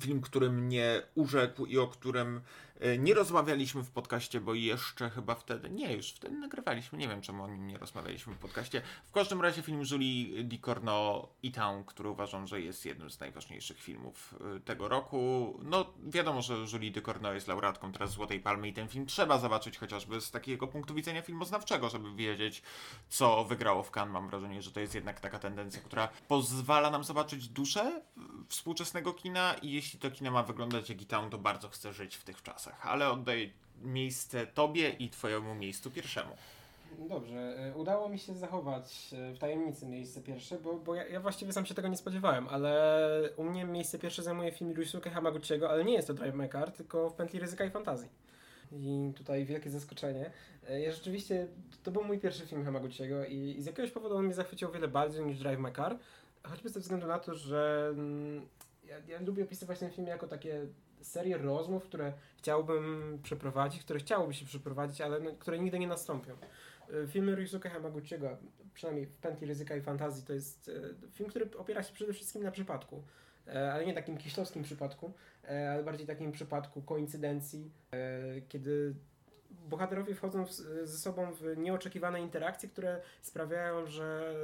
[0.00, 2.40] film, który mnie urzekł i o którym
[2.98, 7.44] nie rozmawialiśmy w podcaście, bo jeszcze chyba wtedy, nie, już wtedy nagrywaliśmy, nie wiem czemu
[7.44, 8.82] o nim nie rozmawialiśmy w podcaście.
[9.04, 13.82] W każdym razie film Julie Dicorno i Town, który uważam, że jest jednym z najważniejszych
[13.82, 15.54] filmów e, tego roku.
[15.62, 19.78] No wiadomo, że Julie Dicorno jest laureatką teraz Złotej Palmy i ten film trzeba zobaczyć
[19.78, 22.62] chociażby z takiego punktu widzenia filmoznawczego, żeby wiedzieć,
[23.08, 24.12] co wygrało w Cannes.
[24.12, 28.02] Mam wrażenie, że to jest jednak taka tendencja, która pozwala nam zobaczyć duszę
[28.48, 32.16] współczesnego kina i jeśli to kino ma wyglądać jak i Town, to bardzo chcę żyć
[32.16, 33.52] w tych czasach ale oddaj
[33.82, 36.36] miejsce tobie i twojemu miejscu pierwszemu.
[36.98, 41.20] Dobrze, e, udało mi się zachować e, w tajemnicy miejsce pierwsze, bo, bo ja, ja,
[41.20, 45.70] właściwie sam się tego nie spodziewałem, ale u mnie miejsce pierwsze zajmuje film Ryusuke Hamaguchiego,
[45.70, 48.08] ale nie jest to Drive My Car, tylko w pętli ryzyka i fantazji.
[48.72, 50.30] I tutaj wielkie zaskoczenie.
[50.68, 51.46] E, ja rzeczywiście,
[51.82, 54.72] to był mój pierwszy film Hamaguchiego i, i z jakiegoś powodu on mnie zachwycił o
[54.72, 55.98] wiele bardziej niż Drive My Car,
[56.42, 58.48] choćby ze względu na to, że mm,
[58.86, 60.66] ja, ja lubię opisywać ten film jako takie
[61.06, 66.32] serię rozmów, które chciałbym przeprowadzić, które chciałoby się przeprowadzić, ale no, które nigdy nie nastąpią.
[66.90, 68.36] Y, filmy Ryusuke Hamaguchiego,
[68.74, 72.42] przynajmniej w pętli ryzyka i fantazji, to jest y, film, który opiera się przede wszystkim
[72.42, 73.02] na przypadku.
[73.48, 75.12] E, ale nie takim kisztowskim przypadku,
[75.48, 78.94] e, ale bardziej takim przypadku koincydencji, e, kiedy
[79.64, 80.44] bohaterowie wchodzą
[80.84, 84.34] ze sobą w nieoczekiwane interakcje, które sprawiają, że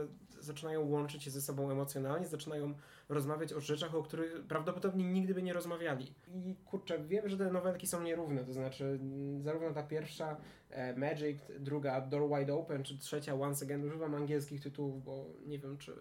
[0.41, 2.75] zaczynają łączyć się ze sobą emocjonalnie, zaczynają
[3.09, 6.15] rozmawiać o rzeczach, o których prawdopodobnie nigdy by nie rozmawiali.
[6.35, 10.37] I kurczę, wiem, że te nowelki są nierówne, to znaczy mm, zarówno ta pierwsza
[10.71, 15.59] e, Magic, druga Door Wide Open, czy trzecia Once Again, używam angielskich tytułów, bo nie
[15.59, 15.93] wiem, czy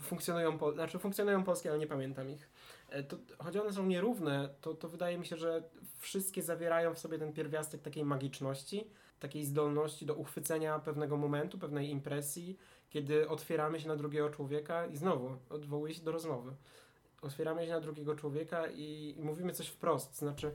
[0.00, 2.48] funkcjonują, po, znaczy funkcjonują polskie, ale nie pamiętam ich.
[2.94, 5.62] E, to, choć one są nierówne, to, to wydaje mi się, że
[5.98, 8.90] wszystkie zawierają w sobie ten pierwiastek takiej magiczności,
[9.20, 12.58] takiej zdolności do uchwycenia pewnego momentu, pewnej impresji,
[12.90, 16.52] kiedy otwieramy się na drugiego człowieka i znowu odwołuję się do rozmowy.
[17.22, 20.18] Otwieramy się na drugiego człowieka i, i mówimy coś wprost.
[20.18, 20.54] Znaczy,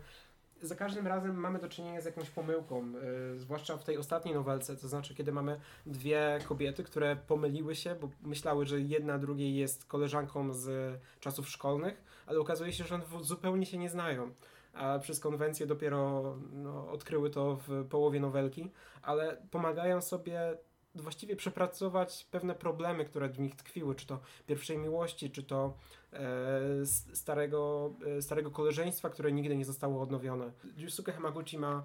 [0.62, 4.76] za każdym razem mamy do czynienia z jakąś pomyłką, yy, zwłaszcza w tej ostatniej nowelce,
[4.76, 9.86] to znaczy kiedy mamy dwie kobiety, które pomyliły się, bo myślały, że jedna drugiej jest
[9.86, 14.32] koleżanką z czasów szkolnych, ale okazuje się, że one zupełnie się nie znają.
[14.74, 20.58] A przez konwencję dopiero no, odkryły to w połowie nowelki, ale pomagają sobie
[20.96, 25.78] właściwie przepracować pewne problemy, które w nich tkwiły, czy to pierwszej miłości, czy to
[26.14, 30.52] e, starego, e, starego koleżeństwa, które nigdy nie zostało odnowione.
[30.78, 31.84] Yusuke Hamaguchi ma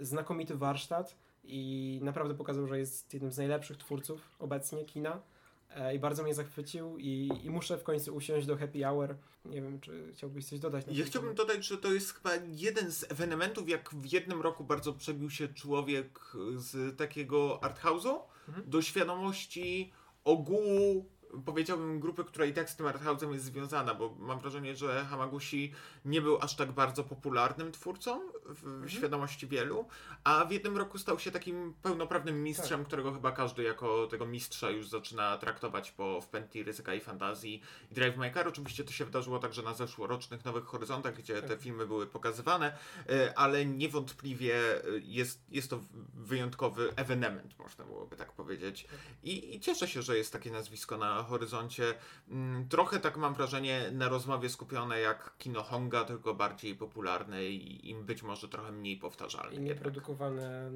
[0.00, 5.22] znakomity warsztat i naprawdę pokazał, że jest jednym z najlepszych twórców obecnie kina.
[5.70, 9.16] E, I bardzo mnie zachwycił i, i, muszę w końcu usiąść do happy hour.
[9.44, 10.84] Nie wiem, czy chciałbyś coś dodać?
[10.90, 14.92] ja chciałbym dodać, że to jest chyba jeden z ewenementów, jak w jednym roku bardzo
[14.92, 16.20] przebił się człowiek
[16.56, 18.18] z takiego arthouse'u
[18.48, 18.70] mhm.
[18.70, 19.92] do świadomości
[20.24, 21.08] ogółu
[21.44, 25.72] powiedziałbym grupy, która i tak z tym arthouse'em jest związana, bo mam wrażenie, że Hamaguchi
[26.04, 28.88] nie był aż tak bardzo popularnym twórcą w mhm.
[28.88, 29.88] świadomości wielu,
[30.24, 32.86] a w jednym roku stał się takim pełnoprawnym mistrzem, tak.
[32.86, 37.62] którego chyba każdy jako tego mistrza już zaczyna traktować po wpętli ryzyka i fantazji.
[37.90, 41.50] I Drive My Car oczywiście to się wydarzyło także na zeszłorocznych Nowych Horyzontach, gdzie tak.
[41.50, 42.76] te filmy były pokazywane,
[43.08, 44.54] e, ale niewątpliwie
[45.02, 45.80] jest, jest to
[46.14, 48.84] wyjątkowy ewenement, można byłoby tak powiedzieć.
[48.84, 48.98] Tak.
[49.22, 51.94] I, I cieszę się, że jest takie nazwisko na horyzoncie.
[52.28, 57.90] Mm, trochę tak mam wrażenie na rozmowie skupione jak kino Honga, tylko bardziej popularne i
[57.90, 59.56] im być może może trochę mniej powtarzalny.
[59.56, 60.70] I nieprodukowane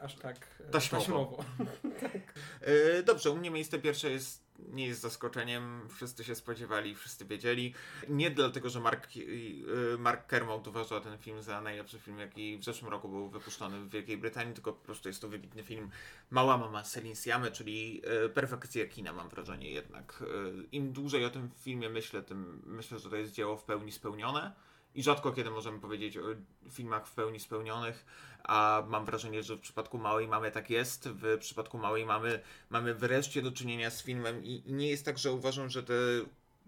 [0.00, 1.04] aż tak taśmowo.
[1.04, 1.44] taśmowo.
[2.00, 2.34] tak.
[2.60, 5.88] E, dobrze, u mnie miejsce pierwsze jest nie jest zaskoczeniem.
[5.88, 7.74] Wszyscy się spodziewali, wszyscy wiedzieli.
[8.08, 12.64] Nie dlatego, że Mark, e, Mark Kermode uważa ten film za najlepszy film, jaki w
[12.64, 15.90] zeszłym roku był wypuszczony w Wielkiej Brytanii, tylko po prostu jest to wybitny film.
[16.30, 20.24] Mała mama Selin Siamy, czyli e, perfekcja kina, mam wrażenie jednak.
[20.72, 24.52] Im dłużej o tym filmie myślę, tym myślę, że to jest dzieło w pełni spełnione.
[24.98, 26.22] I rzadko kiedy możemy powiedzieć o
[26.70, 28.04] filmach w pełni spełnionych,
[28.44, 31.08] a mam wrażenie, że w przypadku Małej Mamy tak jest.
[31.08, 32.40] W przypadku Małej Mamy
[32.70, 35.94] mamy wreszcie do czynienia z filmem i nie jest tak, że uważam, że te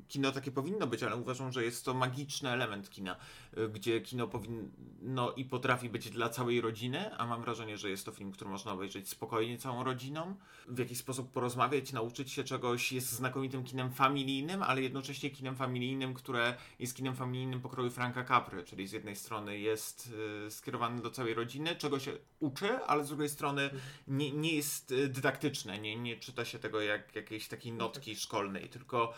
[0.08, 3.16] kino takie powinno być, ale uważam, że jest to magiczny element kina,
[3.58, 8.04] y, gdzie kino powinno i potrafi być dla całej rodziny, a mam wrażenie, że jest
[8.04, 10.36] to film, który można obejrzeć spokojnie całą rodziną,
[10.68, 16.14] w jakiś sposób porozmawiać, nauczyć się czegoś, jest znakomitym kinem familijnym, ale jednocześnie kinem familijnym,
[16.14, 20.12] które jest kinem familijnym pokroju Franka Capry, czyli z jednej strony jest
[20.46, 23.70] y, skierowany do całej rodziny, czego się uczy, ale z drugiej strony
[24.08, 28.68] nie, nie jest y, dydaktyczne, nie, nie czyta się tego jak jakiejś takiej notki szkolnej,
[28.68, 29.14] tylko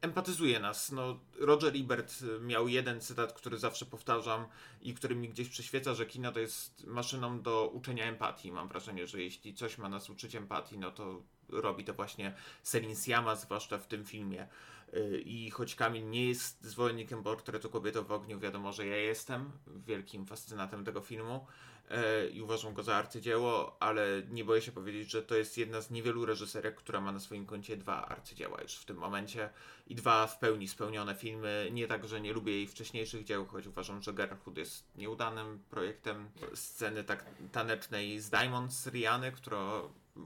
[0.00, 0.92] empatyzuje nas.
[0.92, 4.46] No, Roger Ebert miał jeden cytat, który zawsze powtarzam
[4.82, 8.52] i który mi gdzieś przyświeca, że kino to jest maszyną do uczenia empatii.
[8.52, 12.96] Mam wrażenie, że jeśli coś ma nas uczyć empatii, no to robi to właśnie Selin
[12.96, 14.48] Siama, zwłaszcza w tym filmie.
[14.94, 19.50] Y, I choć Kamil nie jest zwolennikiem portretu kobiety w ogniu, wiadomo, że ja jestem
[19.66, 21.46] wielkim fascynatem tego filmu.
[21.90, 25.80] E, i uważam go za arcydzieło, ale nie boję się powiedzieć, że to jest jedna
[25.80, 29.50] z niewielu reżyserek, która ma na swoim koncie dwa arcydzieła już w tym momencie
[29.86, 31.68] i dwa w pełni spełnione filmy.
[31.72, 36.30] Nie tak, że nie lubię jej wcześniejszych dzieł, choć uważam, że Gerhard jest nieudanym projektem.
[36.54, 39.82] Sceny tak tanecznej z Diamond z Riany, która,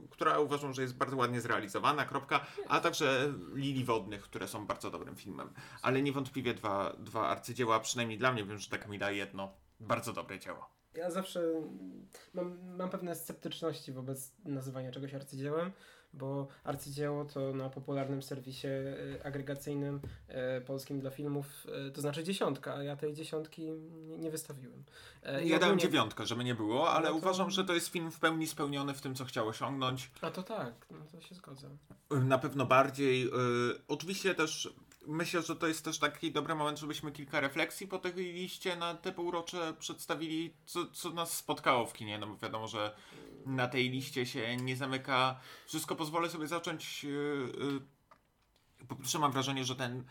[0.09, 4.91] która uważam, że jest bardzo ładnie zrealizowana, kropka, a także Lili Wodnych, które są bardzo
[4.91, 5.53] dobrym filmem.
[5.81, 10.13] Ale niewątpliwie dwa, dwa arcydzieła, przynajmniej dla mnie, wiem, że tak mi da jedno, bardzo
[10.13, 10.80] dobre dzieło.
[10.95, 11.41] Ja zawsze
[12.33, 15.71] mam, mam pewne sceptyczności wobec nazywania czegoś arcydziełem,
[16.13, 22.23] bo arcydzieło to na popularnym serwisie e, agregacyjnym e, polskim dla filmów e, to znaczy
[22.23, 24.83] dziesiątka, a ja tej dziesiątki nie, nie wystawiłem.
[25.43, 27.17] I ja dałem dziewiątkę, żeby nie było, ale no to...
[27.17, 30.11] uważam, że to jest film w pełni spełniony w tym, co chciał osiągnąć.
[30.21, 31.69] A to tak, no to się zgodzę.
[32.09, 33.31] Na pewno bardziej.
[33.87, 34.73] Oczywiście też
[35.07, 38.95] myślę, że to jest też taki dobry moment, żebyśmy kilka refleksji po tej liście na
[38.95, 42.95] te półrocze przedstawili, co, co nas spotkało w kinie, no bo wiadomo, że
[43.45, 45.95] na tej liście się nie zamyka wszystko.
[45.95, 47.03] Pozwolę sobie zacząć.
[47.03, 47.11] Yy,
[48.79, 50.03] yy, po pierwsze mam wrażenie, że ten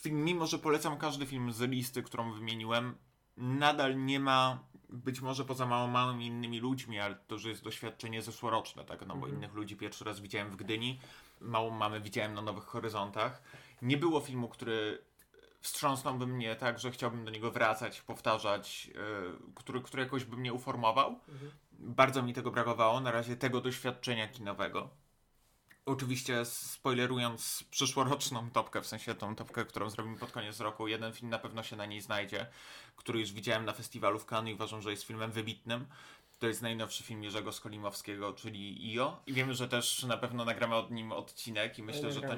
[0.00, 2.94] film, mimo że polecam każdy film z listy, którą wymieniłem,
[3.36, 4.58] nadal nie ma,
[4.88, 9.16] być może poza mało małymi innymi ludźmi, ale to, że jest doświadczenie zeszłoroczne, tak, no
[9.16, 9.38] bo mm.
[9.38, 11.00] innych ludzi pierwszy raz widziałem w Gdyni,
[11.40, 13.42] małą mamy widziałem na Nowych Horyzontach
[13.82, 15.04] nie było filmu, który
[15.60, 18.94] wstrząsnąłby mnie tak, że chciałbym do niego wracać, powtarzać, yy,
[19.54, 21.08] który, który jakoś by mnie uformował.
[21.08, 21.50] Mhm.
[21.72, 24.88] Bardzo mi tego brakowało, na razie tego doświadczenia kinowego.
[25.86, 31.30] Oczywiście spoilerując przyszłoroczną topkę, w sensie tą topkę, którą zrobimy pod koniec roku, jeden film
[31.30, 32.46] na pewno się na niej znajdzie,
[32.96, 35.86] który już widziałem na festiwalu w Cannes i uważam, że jest filmem wybitnym.
[36.38, 39.20] To jest najnowszy film Jerzego Skolimowskiego, czyli IO.
[39.26, 42.34] I wiemy, że też na pewno nagramy od nim odcinek i myślę, że to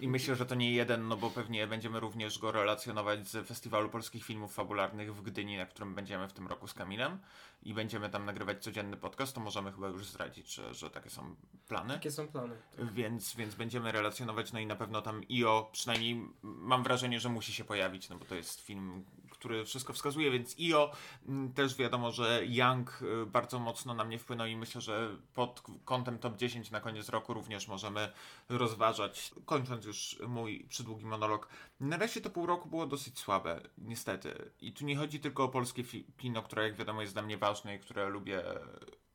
[0.00, 3.88] i myślę, że to nie jeden, no bo pewnie będziemy również go relacjonować z Festiwalu
[3.88, 7.18] Polskich Filmów Fabularnych w Gdyni, na którym będziemy w tym roku z Kamilem
[7.62, 11.34] i będziemy tam nagrywać codzienny podcast, to możemy chyba już zdradzić, że, że takie są
[11.68, 11.94] plany.
[11.94, 12.56] Takie są plany.
[12.76, 12.92] Tak.
[12.92, 17.52] Więc, więc będziemy relacjonować, no i na pewno tam IO, przynajmniej mam wrażenie, że musi
[17.52, 19.04] się pojawić, no bo to jest film,
[19.38, 20.92] który wszystko wskazuje, więc IO
[21.28, 25.62] mm, też wiadomo, że Young y, bardzo mocno na mnie wpłynął i myślę, że pod
[25.84, 28.12] kątem top 10 na koniec roku również możemy
[28.48, 31.48] rozważać, kończąc już mój przydługi monolog.
[31.80, 34.50] Na razie to pół roku było dosyć słabe, niestety.
[34.60, 35.82] I tu nie chodzi tylko o polskie
[36.18, 38.42] kino, które jak wiadomo jest dla mnie ważne i które lubię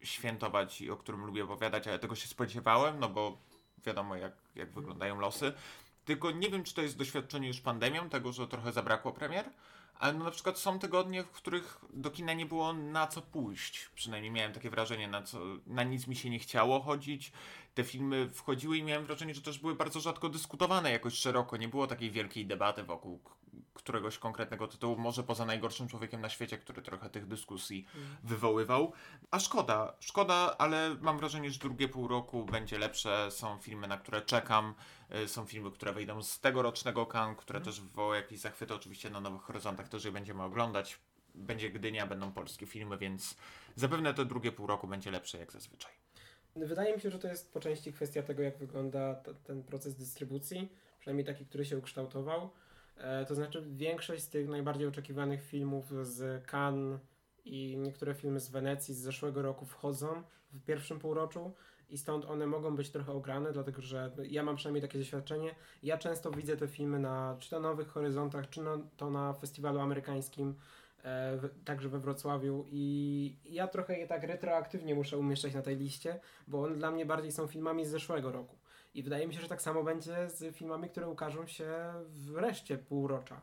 [0.03, 3.37] świętować i o którym lubię opowiadać, ale tego się spodziewałem, no bo
[3.85, 5.53] wiadomo jak, jak wyglądają losy.
[6.05, 9.49] Tylko nie wiem, czy to jest doświadczenie już pandemią, tego, że trochę zabrakło premier,
[10.01, 13.89] ale no na przykład są tygodnie, w których do kina nie było na co pójść.
[13.95, 17.31] Przynajmniej miałem takie wrażenie, na, co, na nic mi się nie chciało chodzić.
[17.73, 21.57] Te filmy wchodziły i miałem wrażenie, że też były bardzo rzadko dyskutowane jakoś szeroko.
[21.57, 23.19] Nie było takiej wielkiej debaty wokół
[23.73, 28.07] któregoś konkretnego tytułu, może poza najgorszym człowiekiem na świecie, który trochę tych dyskusji mm.
[28.23, 28.93] wywoływał.
[29.31, 33.31] A szkoda, szkoda, ale mam wrażenie, że drugie pół roku będzie lepsze.
[33.31, 34.73] Są filmy, na które czekam.
[35.15, 37.65] Y, są filmy, które wyjdą z tegorocznego kan, które mm.
[37.65, 38.73] też wywołają jakieś zachwyty.
[38.73, 40.99] Oczywiście na Nowych Horyzontach też je będziemy oglądać.
[41.35, 43.35] Będzie Gdynia, będą polskie filmy, więc
[43.75, 45.91] zapewne to drugie pół roku będzie lepsze jak zazwyczaj.
[46.55, 50.69] Wydaje mi się, że to jest po części kwestia tego, jak wygląda ten proces dystrybucji,
[50.99, 52.49] przynajmniej taki, który się ukształtował.
[52.97, 56.99] E, to znaczy większość z tych najbardziej oczekiwanych filmów z Cannes
[57.45, 61.53] i niektóre filmy z Wenecji z zeszłego roku wchodzą w pierwszym półroczu
[61.91, 65.55] i stąd one mogą być trochę ograne, dlatego że ja mam przynajmniej takie doświadczenie.
[65.83, 69.79] Ja często widzę te filmy na czy to Nowych Horyzontach, czy na, to na festiwalu
[69.79, 70.49] amerykańskim,
[71.03, 75.77] e, w, także we Wrocławiu i ja trochę je tak retroaktywnie muszę umieszczać na tej
[75.77, 78.55] liście, bo one dla mnie bardziej są filmami z zeszłego roku.
[78.93, 82.77] I wydaje mi się, że tak samo będzie z filmami, które ukażą się w reszcie
[82.77, 83.41] półrocza.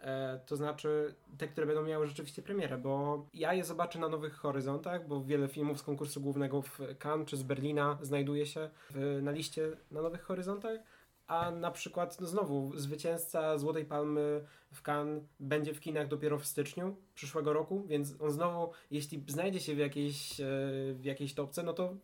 [0.00, 4.34] E, to znaczy te, które będą miały rzeczywiście premierę, bo ja je zobaczę na Nowych
[4.34, 9.20] Horyzontach, bo wiele filmów z konkursu głównego w Cannes czy z Berlina znajduje się w,
[9.22, 10.80] na liście na Nowych Horyzontach,
[11.26, 16.46] a na przykład no znowu zwycięzca Złotej Palmy w Cannes będzie w kinach dopiero w
[16.46, 20.44] styczniu przyszłego roku, więc on znowu, jeśli znajdzie się w jakiejś, e,
[20.94, 21.94] w jakiejś topce, no to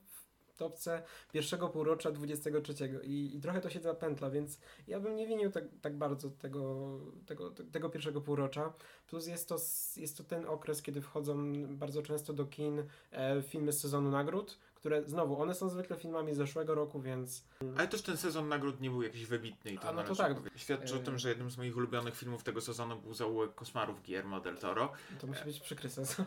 [0.56, 5.50] topce pierwszego półrocza 23 i, i trochę to się zapętla, więc ja bym nie winił
[5.50, 8.72] tak, tak bardzo tego, tego, tego pierwszego półrocza.
[9.06, 9.56] Plus jest to,
[9.96, 14.58] jest to ten okres, kiedy wchodzą bardzo często do kin e, filmy z sezonu nagród,
[14.82, 17.44] które znowu, one są zwykle filmami z zeszłego roku, więc...
[17.78, 20.36] Ale też ten sezon nagród nie był jakiś wybitny i to, A, no to tak.
[20.56, 24.02] Świadczy o E- tym, że jednym z moich ulubionych filmów tego sezonu był Zaułek Koszmarów
[24.02, 26.26] Guillermo del Toro, To musi być przykry sezon.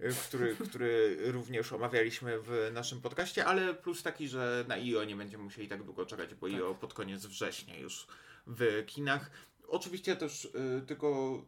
[0.00, 5.16] y, który, który również omawialiśmy w naszym podcaście, ale plus taki, że na IO nie
[5.16, 6.56] będziemy musieli tak długo czekać, bo Tak.
[6.56, 8.06] IO pod koniec września już
[8.46, 9.30] w kinach.
[9.68, 11.38] Oczywiście też y, tylko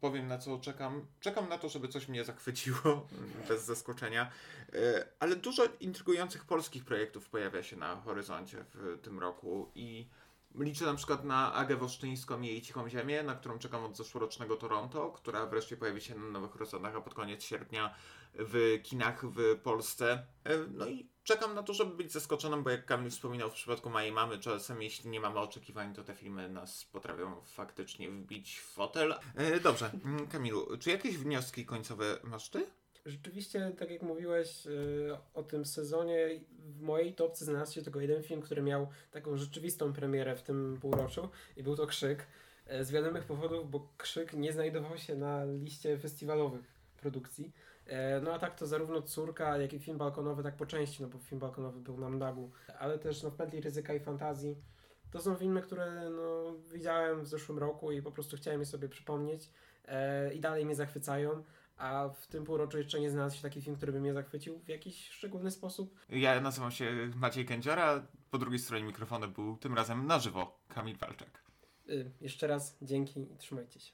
[0.00, 1.06] powiem na co czekam.
[1.20, 3.08] Czekam na to, żeby coś mnie zachwyciło,
[3.48, 4.30] bez zaskoczenia.
[4.74, 10.08] Y, ale dużo intrygujących polskich projektów pojawia się na horyzoncie w tym roku i
[10.54, 14.56] liczę na przykład na Agę Woszczyńską i jej Cichą Ziemię, na którą czekam od zeszłorocznego
[14.56, 17.94] Toronto, która wreszcie pojawi się na Nowych Horyzontach, a pod koniec sierpnia
[18.34, 20.26] w kinach w Polsce.
[20.44, 23.90] E, No i czekam na to, żeby być zaskoczonym, bo jak Kamil wspominał w przypadku
[23.90, 28.64] mojej mamy, czasem jeśli nie mamy oczekiwań, to te filmy nas potrafią faktycznie wbić w
[28.64, 29.14] fotel.
[29.34, 32.66] E, Dobrze, Mm, Kamilu, czy jakieś wnioski końcowe masz ty?
[33.06, 38.22] Rzeczywiście, tak jak mówiłeś y, o tym sezonie, w mojej topce znalazł się tylko jeden
[38.22, 42.26] film, który miał taką rzeczywistą premierę w tym półroczu i był to Krzyk.
[42.66, 46.64] E, Z wiadomych powodów, bo Krzyk nie znajdował się na liście festiwalowych
[46.96, 47.52] produkcji.
[47.86, 51.08] E, No a tak to zarówno Córka, jak i film balkonowy, tak po części, no
[51.08, 54.56] bo film balkonowy był na Mdagu, ale też no, w Pętli Ryzyka i Fantazji.
[55.10, 58.88] To są filmy, które no, widziałem w zeszłym roku i po prostu chciałem je sobie
[58.88, 59.50] przypomnieć
[59.84, 61.44] e, i dalej mnie zachwycają.
[61.76, 64.68] A w tym półroczu jeszcze nie znalazł się taki film, który by mnie zachwycił w
[64.68, 65.94] jakiś szczególny sposób.
[66.08, 70.96] Ja nazywam się Maciej Kędziora, po drugiej stronie mikrofonu był tym razem na żywo Kamil
[70.96, 71.42] Walczak.
[71.88, 73.92] Y, jeszcze raz dzięki i trzymajcie się.